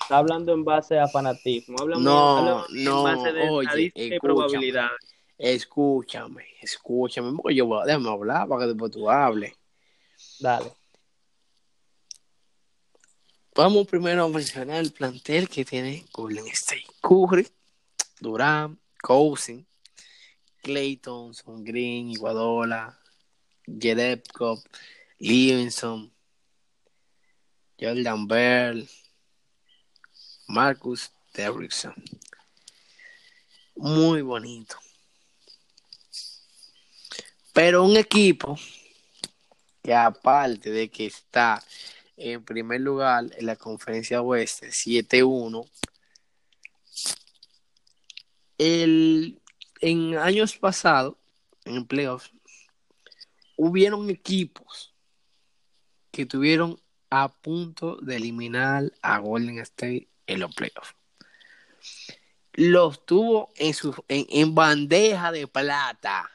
[0.02, 1.76] Está hablando en base a fanatismo.
[1.78, 4.20] Hablamos, No, hablamos no, en base de oye, escúchame.
[4.20, 4.98] probabilidades.
[5.38, 9.54] escúchame, escúchame, porque yo voy a déjame hablar para que después tú hables.
[10.40, 10.72] Dale.
[13.56, 16.84] Vamos primero a mencionar el plantel que tiene Golden State.
[17.00, 17.48] Curry,
[18.20, 19.64] Durán, Cousins,
[20.62, 23.00] Clay Thompson, Green, Iguadola,
[23.64, 24.62] Jerebko,
[25.20, 26.12] Livingston,
[27.80, 28.86] Jordan Bell,
[30.48, 31.94] Marcus Derrickson.
[33.76, 34.76] Muy bonito.
[37.54, 38.58] Pero un equipo
[39.82, 41.64] que aparte de que está
[42.16, 45.68] en primer lugar en la conferencia oeste 7-1
[48.58, 49.40] el
[49.80, 51.16] en años pasados
[51.64, 52.32] en playoffs
[53.56, 54.94] hubieron equipos
[56.10, 60.94] que tuvieron a punto de eliminar a Golden State en los playoffs.
[62.54, 66.30] Los tuvo en su en, en bandeja de plata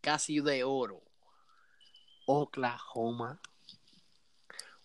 [0.00, 1.02] casi de oro
[2.26, 3.40] Oklahoma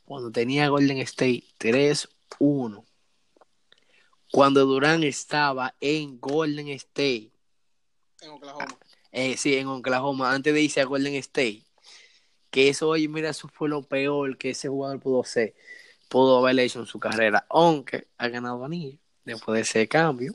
[0.06, 2.86] cuando tenía Golden State 3-1.
[4.32, 7.32] Cuando Durán estaba en Golden State,
[8.22, 8.66] En Oklahoma.
[9.12, 11.64] eh, sí, en Oklahoma, antes de irse a Golden State,
[12.50, 15.56] que eso, oye, mira, eso fue lo peor que ese jugador pudo hacer,
[16.10, 20.34] pudo haber hecho en su carrera, aunque ha ganado anillo después de ese cambio.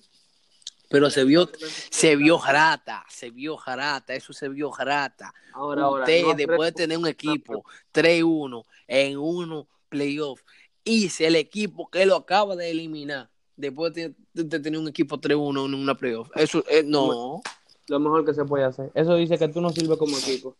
[0.90, 1.48] Pero se vio,
[1.88, 5.32] se vio jarata, se vio jarata, eso se vio jarata.
[5.52, 6.02] Ahora, ahora.
[6.04, 10.42] Usted, no después de tener un equipo 3-1 en uno playoff,
[10.84, 14.88] y si el equipo que lo acaba de eliminar, después de, de- de tener un
[14.88, 17.40] equipo 3-1 en una playoff, eso eh, no,
[17.86, 18.90] Lo mejor que se puede hacer.
[18.94, 20.56] Eso dice que tú no sirves como equipo.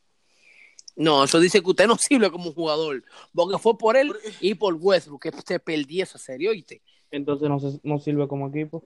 [0.97, 3.03] no, eso dice que usted no sirve como jugador,
[3.35, 6.83] porque fue por él y por Westbrook que se perdió esa serie, ¿oíste?
[7.11, 8.85] Entonces no, se- no sirve como equipo.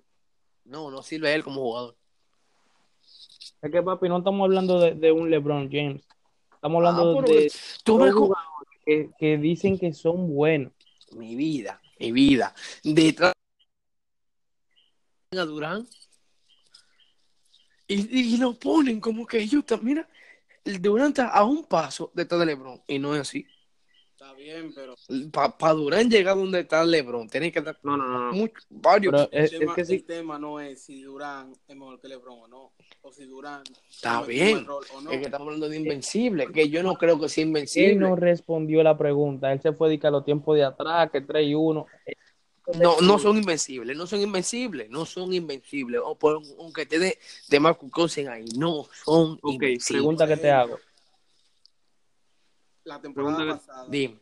[0.64, 1.96] No, no sirve él como jugador.
[3.62, 6.02] Es que, papi, no estamos hablando de, de un LeBron James.
[6.54, 7.52] Estamos hablando Ah, de
[7.84, 10.72] Tú cómo- jugadores que, que dicen que son buenos.
[11.12, 13.32] mi vida, mi vida, detrás
[15.32, 15.86] a Durán
[17.86, 20.08] y, y lo ponen como que ellos están, mira,
[20.64, 23.46] el Durán está a un paso detrás de LeBron y no es así.
[24.24, 24.94] Está bien, pero
[25.30, 29.12] Para Durán llegar donde está LeBron, tiene que dar No, no, mucho- varios.
[29.12, 29.94] Pero el, es, tema, es que sí.
[29.96, 32.72] el tema no es si Durán es mejor que LeBron o no.
[33.02, 34.64] O si Durán Está bien.
[34.64, 35.10] rol o no.
[35.10, 37.96] Es que estamos hablando de invencible, que yo no creo que sea Él invencible.
[37.96, 39.52] no respondió la pregunta.
[39.52, 41.86] Él se fue de que a los tiempos de atrás, que 3 y 1.
[42.80, 46.00] No, no son invencibles, no son invencibles, no son invencibles.
[46.02, 49.86] O por, aunque te dé de Marcus Cousins ahí, no son Ok, invencibles.
[50.00, 50.78] pregunta que te hago.
[52.84, 53.88] La temporada Pregunta que- pasada.
[53.90, 54.20] Dime.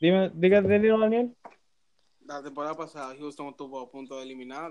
[0.00, 1.36] Dime, diga, Daniel.
[2.24, 4.70] La temporada pasada Houston estuvo a punto de eliminar,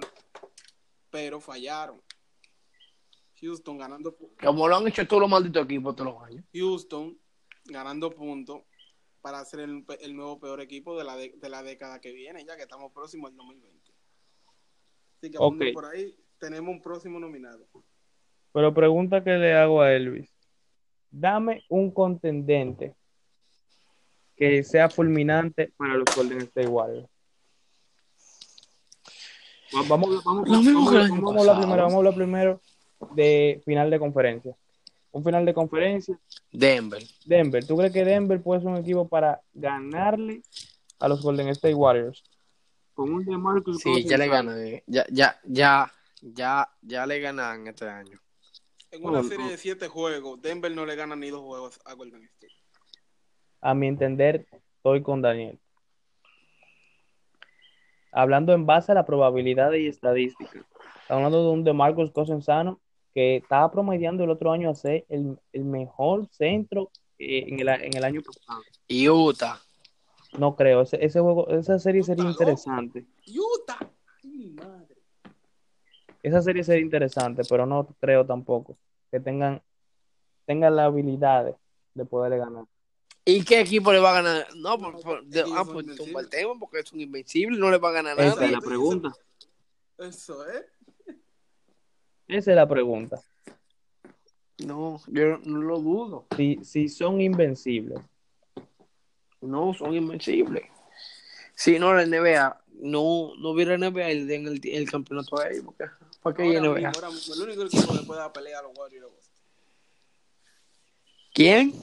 [1.10, 2.02] pero fallaron.
[3.42, 6.46] Houston ganando Como lo han hecho todos los malditos equipos todos los años.
[6.54, 7.20] Houston
[7.66, 8.62] ganando puntos
[9.22, 12.46] para ser el, el nuevo peor equipo de la, de, de la década que viene,
[12.46, 13.92] ya que estamos próximos al 2020.
[15.18, 17.68] Así que por ahí, tenemos un próximo nominado.
[18.54, 20.32] Pero pregunta que le hago a Elvis.
[21.12, 22.96] Dame un contendente
[24.36, 27.08] que sea fulminante para los Golden State Warriors.
[29.76, 32.62] Va- Vamos, vamos, vamos- año vamos a hablar primero, vamos a hablar primero
[33.16, 34.56] de final de conferencia.
[35.12, 36.20] un final de conferencia.
[36.52, 37.02] Denver.
[37.26, 40.44] Denver, ¿tú crees que Denver puede ser un equipo para ganarle
[41.00, 42.24] a los Golden State Warriors?
[42.94, 44.60] Con un DeMarcus Sí, ya le ganan.
[44.64, 44.84] eh.
[44.86, 45.92] Ya, ya, ya,
[46.22, 48.20] ya, ya le ganan este año.
[48.98, 49.52] En una No, serie no.
[49.52, 52.54] de siete juegos, Denver no le gana ni dos juegos a Golden State.
[53.62, 54.46] A mi entender,
[54.78, 55.60] estoy con Daniel.
[58.12, 60.64] Hablando en base a la probabilidad y estadísticas.
[61.02, 62.80] Estamos hablando de un DeMarcus Cousins sano
[63.14, 66.90] que estaba promediando el otro año a ser el, el mejor centro
[67.20, 68.62] eh, en, el, en el año pasado.
[68.88, 69.60] Y Utah.
[70.38, 73.06] No creo, ese, ese juego, esa serie sería interesante.
[73.28, 73.80] Utah.
[74.24, 74.96] Ay, mi madre.
[76.24, 78.78] Esa serie sería interesante, pero no creo tampoco
[79.12, 79.62] que tengan,
[80.46, 81.56] tengan la habilidad
[81.94, 82.66] de poderle ganar.
[83.26, 84.48] ¿Y qué equipo le va a ganar?
[84.56, 85.98] No, por, por- de- ah, son pues invencibles.
[85.98, 88.46] tumba el tema porque es un invencible, no le va a ganar Esa nada.
[88.46, 89.12] es la pregunta.
[89.98, 90.66] Eso, ¿eh?
[92.28, 93.22] Esa es la pregunta.
[94.60, 96.26] No, yo no lo dudo.
[96.36, 98.00] Si, si son invencibles.
[99.42, 100.64] No, son invencibles.
[101.54, 105.66] Si no, la NBA, no, no hubiera NBA y den el, el campeonato a ellos.
[105.66, 105.86] Porque,
[106.22, 106.74] ¿Para qué Ahora NBA?
[106.76, 109.14] mismo, ahora mismo, el único equipo que le puede dar pelea a los Warriors.
[111.34, 111.74] ¿Quién?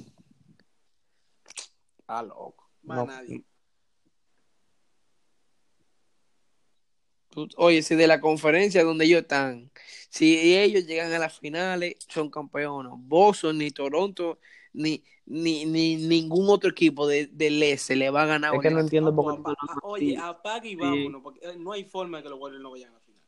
[2.06, 2.70] Ah, loco.
[2.82, 3.06] Más No.
[3.06, 3.44] nadie.
[7.56, 9.70] Oye, si de la conferencia donde ellos están,
[10.08, 12.92] si ellos llegan a las finales, son campeones.
[12.96, 14.38] Boston, ni Toronto,
[14.72, 18.54] ni, ni, ni ningún otro equipo de, del este le va a ganar.
[18.54, 21.84] Es que no entiendo por pues, qué Oye, apaga y vámonos, porque eh, no hay
[21.84, 23.22] forma de que los Warriors no vayan a la final.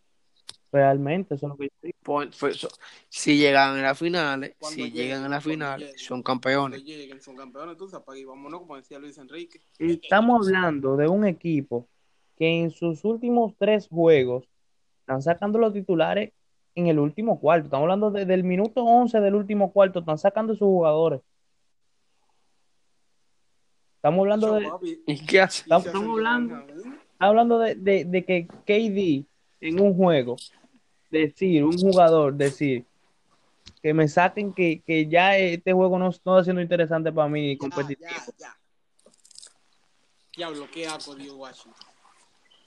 [0.73, 1.97] realmente eso es lo que yo digo.
[2.03, 2.69] Por- fue eso.
[3.09, 6.05] Si llegan a las finales, Cuando si llegan a las finales, lleguen.
[6.07, 6.85] son campeones.
[6.85, 9.61] lleguen, son campeones, entonces apaga y vámonos, como decía Luis Enrique.
[9.79, 11.89] Estamos hablando de un equipo
[12.37, 14.45] que en sus últimos tres juegos
[15.01, 16.33] están sacando los titulares
[16.75, 17.67] en el último cuarto.
[17.69, 20.01] Estamos hablando de- del minuto 11 del último cuarto.
[20.01, 21.23] Están sacando sus jugadores.
[24.07, 25.63] Estamos hablando de, ¿Y qué hace?
[25.63, 26.65] Estamos- hablando- ¿eh?
[26.77, 29.27] estamos hablando de, de- de que KD
[29.61, 30.37] en un juego,
[31.11, 32.85] decir, un jugador, decir,
[33.83, 37.41] que me saquen que, que ya este juego no, no está siendo interesante para mí
[37.49, 38.09] ni competitivo.
[38.09, 38.57] Ya, ya, ya.
[40.37, 41.73] Diablo, qué asco dio Washington.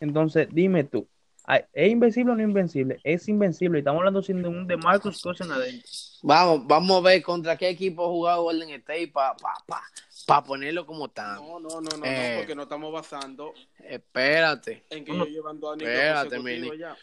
[0.02, 1.18] Entonces, dime tú, ¿hay-
[1.74, 3.00] ¿es invencible o no invencible?
[3.04, 3.80] Es invencible.
[3.80, 5.89] y Estamos hablando sin de un de Marcus Cousins adentro.
[6.22, 9.82] Vamos, vamos a ver contra qué equipo ha jugado Golden State para pa, pa,
[10.28, 11.36] pa ponerlo como tan.
[11.36, 12.32] No, no, no, no, Eh.
[12.34, 14.84] no, porque no estamos basando Espérate.
[14.89, 15.24] en que No, no.
[15.24, 16.78] ellos llevan dos anillos Espérate, Mini.
[16.78, 16.95] ya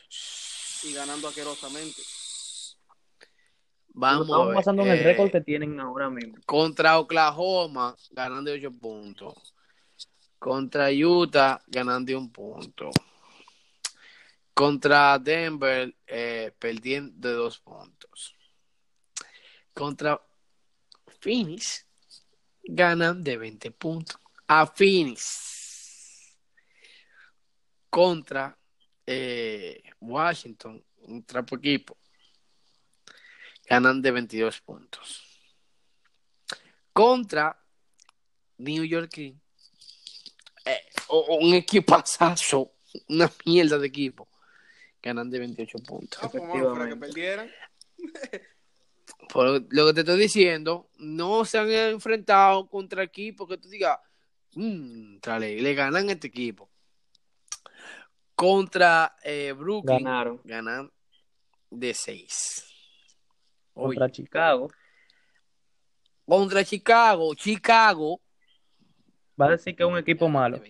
[0.84, 2.02] y ganando asquerosamente.
[3.98, 4.56] Vamos a Estamos ver.
[4.56, 6.36] basando en el eh, récord que tienen ahora mismo.
[6.44, 9.34] Contra Oklahoma, ganando de 8 puntos.
[10.38, 12.90] Contra Utah, ganando un punto.
[14.56, 18.34] Contra Denver, eh, perdiendo de dos puntos.
[19.74, 20.18] Contra
[21.20, 21.86] Phoenix,
[22.64, 24.18] ganan de 20 puntos.
[24.46, 26.32] A Phoenix.
[27.90, 28.58] Contra
[29.06, 31.98] eh, Washington, un trapo equipo,
[33.68, 35.22] ganan de 22 puntos.
[36.94, 37.62] Contra
[38.56, 39.38] New York Knicks,
[40.64, 42.72] eh, un equipazazo,
[43.10, 44.26] una mierda de equipo,
[45.06, 46.18] ganan de 28 puntos.
[46.22, 47.06] Ah, pues vamos, para que Efectivamente.
[47.06, 47.50] perdieran.
[49.32, 53.98] Por lo que te estoy diciendo, no se han enfrentado contra equipos que tú digas,
[54.54, 56.68] "Mm, trale, le ganan a este equipo.
[58.34, 60.90] Contra eh, Brooklyn, Ganaron ganan
[61.70, 62.64] de 6.
[63.72, 64.68] contra Chicago.
[66.26, 68.20] Contra Chicago, Chicago.
[69.40, 70.60] Va a decir que es un equipo malo.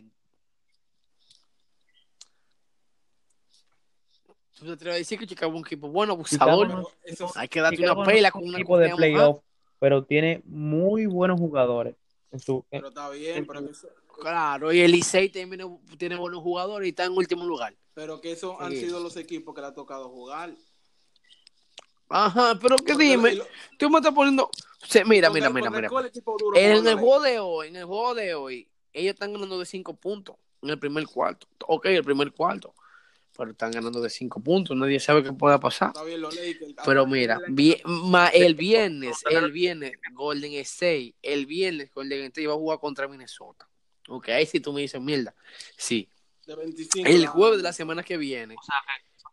[4.59, 6.93] ¿Tú te atreves a decir que Chicago es un equipo bueno, Chicago abusador?
[7.05, 9.41] Eso Hay que darte Chicago una pela es con un equipo de playoff,
[9.79, 11.95] pero tiene muy buenos jugadores.
[12.33, 13.89] En su, en- pero está bien, pero que eso,
[14.19, 15.65] Claro, y el Licey tiene,
[15.99, 17.75] tiene buenos jugadores y está en último lugar.
[17.93, 20.55] pero que esos han sido los equipos que le ha tocado jugar.
[22.09, 23.47] Ajá, pero que Porque dime, lo-
[23.79, 24.49] tú me estás poniendo.
[24.89, 25.89] Sí, mira, mira, mira, mira.
[25.89, 29.15] ¿cuál equipo duro En el los juego de hoy, en el juego de hoy, ellos
[29.15, 31.47] están ganando de 5 puntos en el primer cuarto.
[31.67, 32.75] Ok, el primer cuarto.
[33.37, 34.77] Pero están ganando de 5 puntos.
[34.77, 35.93] Nadie sabe qué pueda pasar.
[36.05, 36.23] Bien.
[36.85, 42.47] Pero mira, el- vi- ma- el viernes, el viernes, Golden State, el viernes Golden State
[42.47, 43.69] va a jugar contra Minnesota.
[44.09, 45.35] Ok, ahí sí tú me dices mierda.
[45.77, 46.09] Sí.
[46.47, 48.55] de 25 El jueves de la semana que viene.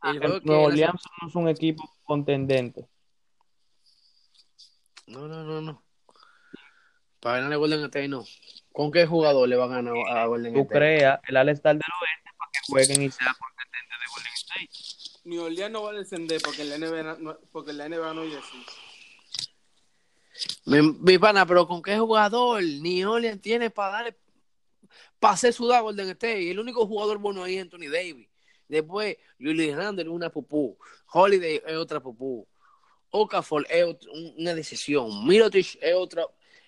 [0.03, 2.87] El que Nuevo Orleans no es un equipo contendente.
[5.07, 5.83] No, no, no, no.
[7.19, 8.25] Para ganarle a Golden State, no.
[8.71, 10.75] ¿Con qué jugador le va a ganar a Golden Tú State?
[10.75, 13.52] creas el All-Star del Oeste para que jueguen y sean contendentes de Golden State.
[15.25, 18.23] New Orleans no va a descender porque la NBA no, porque la NBA no.
[20.65, 22.63] Mi, mi pana, pero ¿con qué jugador?
[22.63, 24.17] Ni Orleans tiene para darle
[25.19, 26.51] para hacer sudar Golden State.
[26.51, 28.27] El único jugador bueno ahí es Anthony Davis.
[28.67, 30.77] Después, Julius Randle es una pupú.
[31.13, 32.45] Holiday es otra pupú.
[33.09, 35.25] Okafor es ot- un- una decisión.
[35.25, 36.25] Mirotic es otra.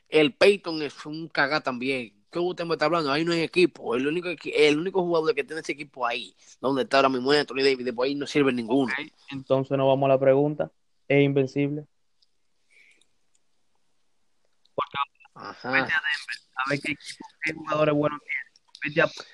[0.07, 2.13] El Peyton es un cagá también.
[2.35, 3.13] ¿Qué usted me está hablando?
[3.13, 3.95] Ahí no hay equipo.
[3.95, 7.63] El único, el único jugador que tiene ese equipo ahí, donde está ahora mismo Anthony
[7.63, 7.85] Davis.
[7.85, 8.93] Después ahí no sirve ninguno.
[9.31, 10.69] Entonces nos vamos a la pregunta.
[11.07, 11.85] ¿Es invencible?
[15.33, 15.69] Ajá.
[15.69, 18.95] A ver qué, equipo, qué jugadores buenos tiene.
[18.97, 19.25] Vete a-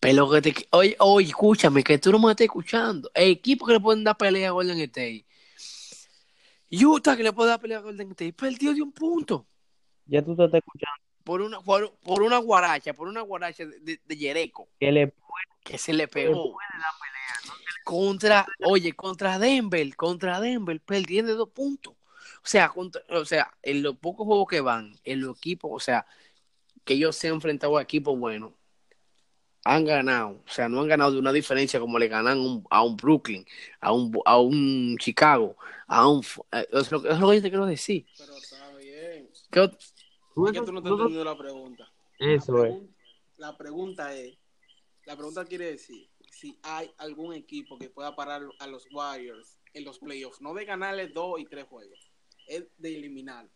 [0.00, 0.54] Pero que te.
[0.72, 3.08] Oye, oye, escúchame, que tú no me estás escuchando.
[3.14, 5.24] El equipo que le pueden dar pelea a Golden State.
[6.72, 8.32] Utah que le puede dar pelea a Golden State.
[8.32, 9.46] Perdió de un punto.
[10.06, 11.07] Ya tú te estás escuchando.
[11.28, 14.66] Por una, por, por una guaracha, por una guaracha de, de, de Yereco.
[14.80, 15.12] Que le
[15.62, 16.56] Que se le pegó.
[17.84, 21.92] Contra, oye, contra Denver, contra Denver, perdiendo dos puntos.
[21.92, 25.80] O sea, contra- o sea, en los pocos juegos que van, en los equipos, o
[25.80, 26.06] sea,
[26.86, 28.52] que ellos se han enfrentado a equipos buenos,
[29.64, 30.42] han ganado.
[30.46, 33.44] O sea, no han ganado de una diferencia como le ganan un- a un Brooklyn,
[33.82, 35.58] a un, a un Chicago,
[35.88, 36.24] a un...
[36.52, 38.06] eh, Es lo, es lo que yo te quiero decir.
[38.16, 39.28] Pero está bien.
[39.50, 39.70] ¿Qué
[40.38, 41.88] ot- Es que tú no estás entendiendo la pregunta.
[42.18, 42.74] Eso la es.
[42.74, 42.94] pregun-
[43.36, 44.38] La pregunta es,
[45.06, 49.84] la pregunta quiere decir si hay algún equipo que pueda parar a los Warriors en
[49.84, 52.10] los playoffs, no de ganarles dos y tres juegos,
[52.46, 53.48] es de eliminar.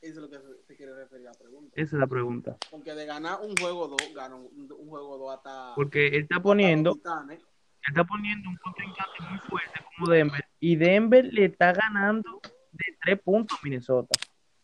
[0.00, 1.72] Eso es lo que se, quiere referir a la pregunta.
[1.76, 2.56] Esa es la pregunta.
[2.70, 6.40] Porque de ganar un juego dos, gana un, un juego dos hasta, Porque él está
[6.42, 7.38] poniendo, Titanes.
[7.40, 7.46] él
[7.88, 10.44] está poniendo un contrincante muy fuerte como Denver.
[10.60, 12.40] Y Denver le está ganando
[12.72, 14.10] de tres puntos a Minnesota.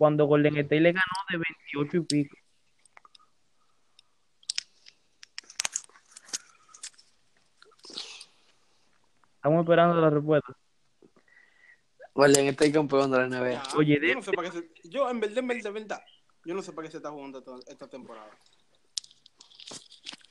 [0.00, 2.36] Cuando Golden State le ganó de 28 y pico.
[9.34, 10.56] Estamos esperando la respuesta.
[12.14, 13.62] Golden State campeón de la NBA.
[13.76, 16.02] Oye, yo no sé para qué se- yo en verdad, en verdad, en verdad,
[16.46, 18.30] yo no sé para qué se está jugando esta, esta temporada.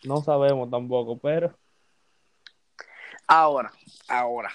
[0.04, 1.56] No sabemos tampoco, pero
[3.28, 3.72] Ahora,
[4.08, 4.52] ahora,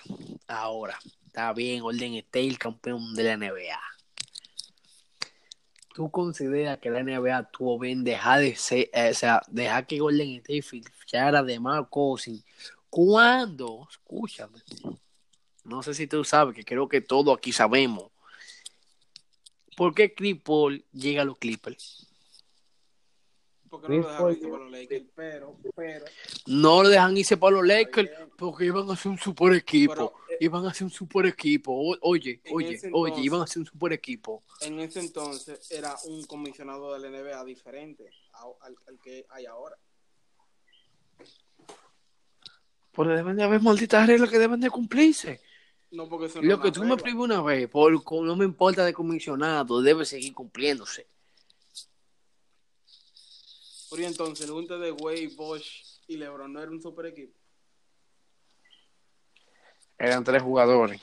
[0.49, 0.99] ahora.
[1.27, 3.79] Está bien, Golden State, campeón de la NBA.
[5.95, 10.01] ¿Tú consideras que la NBA tuvo bien dejar de ser, eh, o sea, dejar que
[10.01, 12.45] Golden State fichara de Mark Cousins?
[12.91, 13.87] ¿Cuándo?
[13.89, 14.59] Escúchame.
[15.63, 18.11] No sé si tú sabes, que creo que todos aquí sabemos.
[19.77, 20.37] ¿Por qué Chris
[20.93, 22.09] llega a los Clippers?
[23.81, 26.05] Porque no lo dejaron irse para los Lakers, pero, pero,
[26.47, 29.95] No lo dejan irse para los Lakers porque iban a ser un super equipo.
[29.95, 31.73] Pero, eh, Iban a ser un super equipo.
[31.73, 34.43] O- Oye, oye, ese oye, entonces- iban a ser un super equipo.
[34.63, 39.77] en ese entonces era un comisionado de la NBA diferente al, al que hay ahora.
[42.93, 45.41] Porque deben de haber malditas reglas que deben de cumplirse.
[45.91, 47.03] No porque eso no Lo que tú me regla.
[47.03, 47.93] prohíbes una vez, por,
[48.25, 51.07] no me importa de comisionado, debe seguir cumpliéndose.
[53.95, 57.33] Pero y entonces, el junte de Wade, Bosch y LeBron no era un super equipo.
[59.97, 61.01] Eran tres jugadores.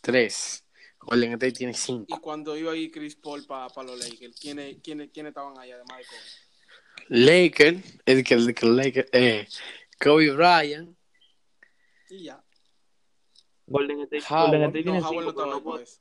[0.00, 0.64] Tres.
[0.98, 2.20] Golden State tiene Y cinco.
[2.20, 6.04] cuando iba ahí Chris Paul para los Lakers, ¿quiénes, quiénes, quiénes estaban ahí además de
[6.06, 7.20] Kobe?
[7.20, 9.46] Lakers, el que el que Lakers, eh,
[10.00, 10.96] Kobe Bryant,
[12.10, 12.42] Y ya.
[13.66, 14.50] Golden State, Howard.
[14.50, 16.00] Golden State No, tiene Howard no cinco, estaba no puede- eso.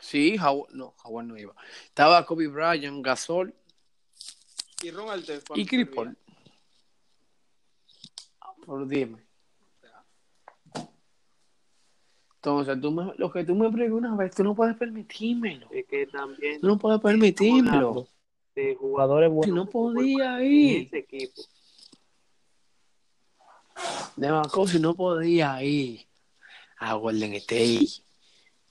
[0.00, 1.54] sí, Howard, no, Howard no iba.
[1.84, 3.54] Estaba Kobe Bryant, Gasol
[4.82, 5.48] Y Ron Artest.
[5.56, 6.16] y Chris Paul.
[8.64, 9.18] Pero dime.
[12.36, 15.66] Entonces, tú me- lo que tú me preguntas, una vez, tú no puedes permitírmelo.
[15.72, 18.06] Es que también Tú no puedes permitírmelo.
[18.54, 20.86] de jugadores Si buenos no podía en ir.
[20.86, 21.42] ese equipo.
[24.16, 26.06] De Marco, si no podía ir
[26.78, 27.86] a Golden State.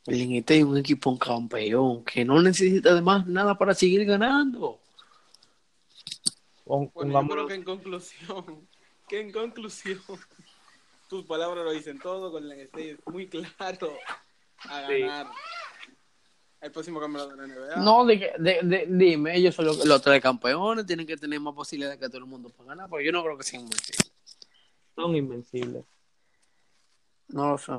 [0.05, 4.79] Golden State es un equipo un campeón que no necesita además nada para seguir ganando.
[6.67, 8.67] Pon- Bueno, yo creo que en conclusión,
[9.07, 10.01] que en conclusión,
[11.09, 13.93] tus palabras lo dicen todo, Golden State es muy claro
[14.69, 14.99] a Sí.
[14.99, 15.27] ganar
[16.59, 17.75] el próximo campeonato de la NBA.
[17.83, 21.39] No, de, que- de- de- dime, ellos son los, los tres campeones, tienen que tener
[21.39, 24.11] más posibilidades que todo el mundo para ganar, pero yo no creo que sean invencibles.
[24.95, 25.85] son invencibles.
[27.29, 27.73] No lo sé.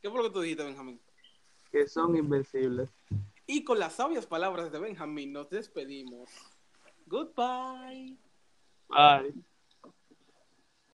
[0.00, 1.00] ¿Qué fue lo que tú dijiste, Benjamín?
[1.72, 2.88] Que son invencibles.
[3.46, 6.28] Y con las sabias palabras de Benjamín nos despedimos.
[7.06, 8.16] Goodbye.
[8.88, 9.34] Bye.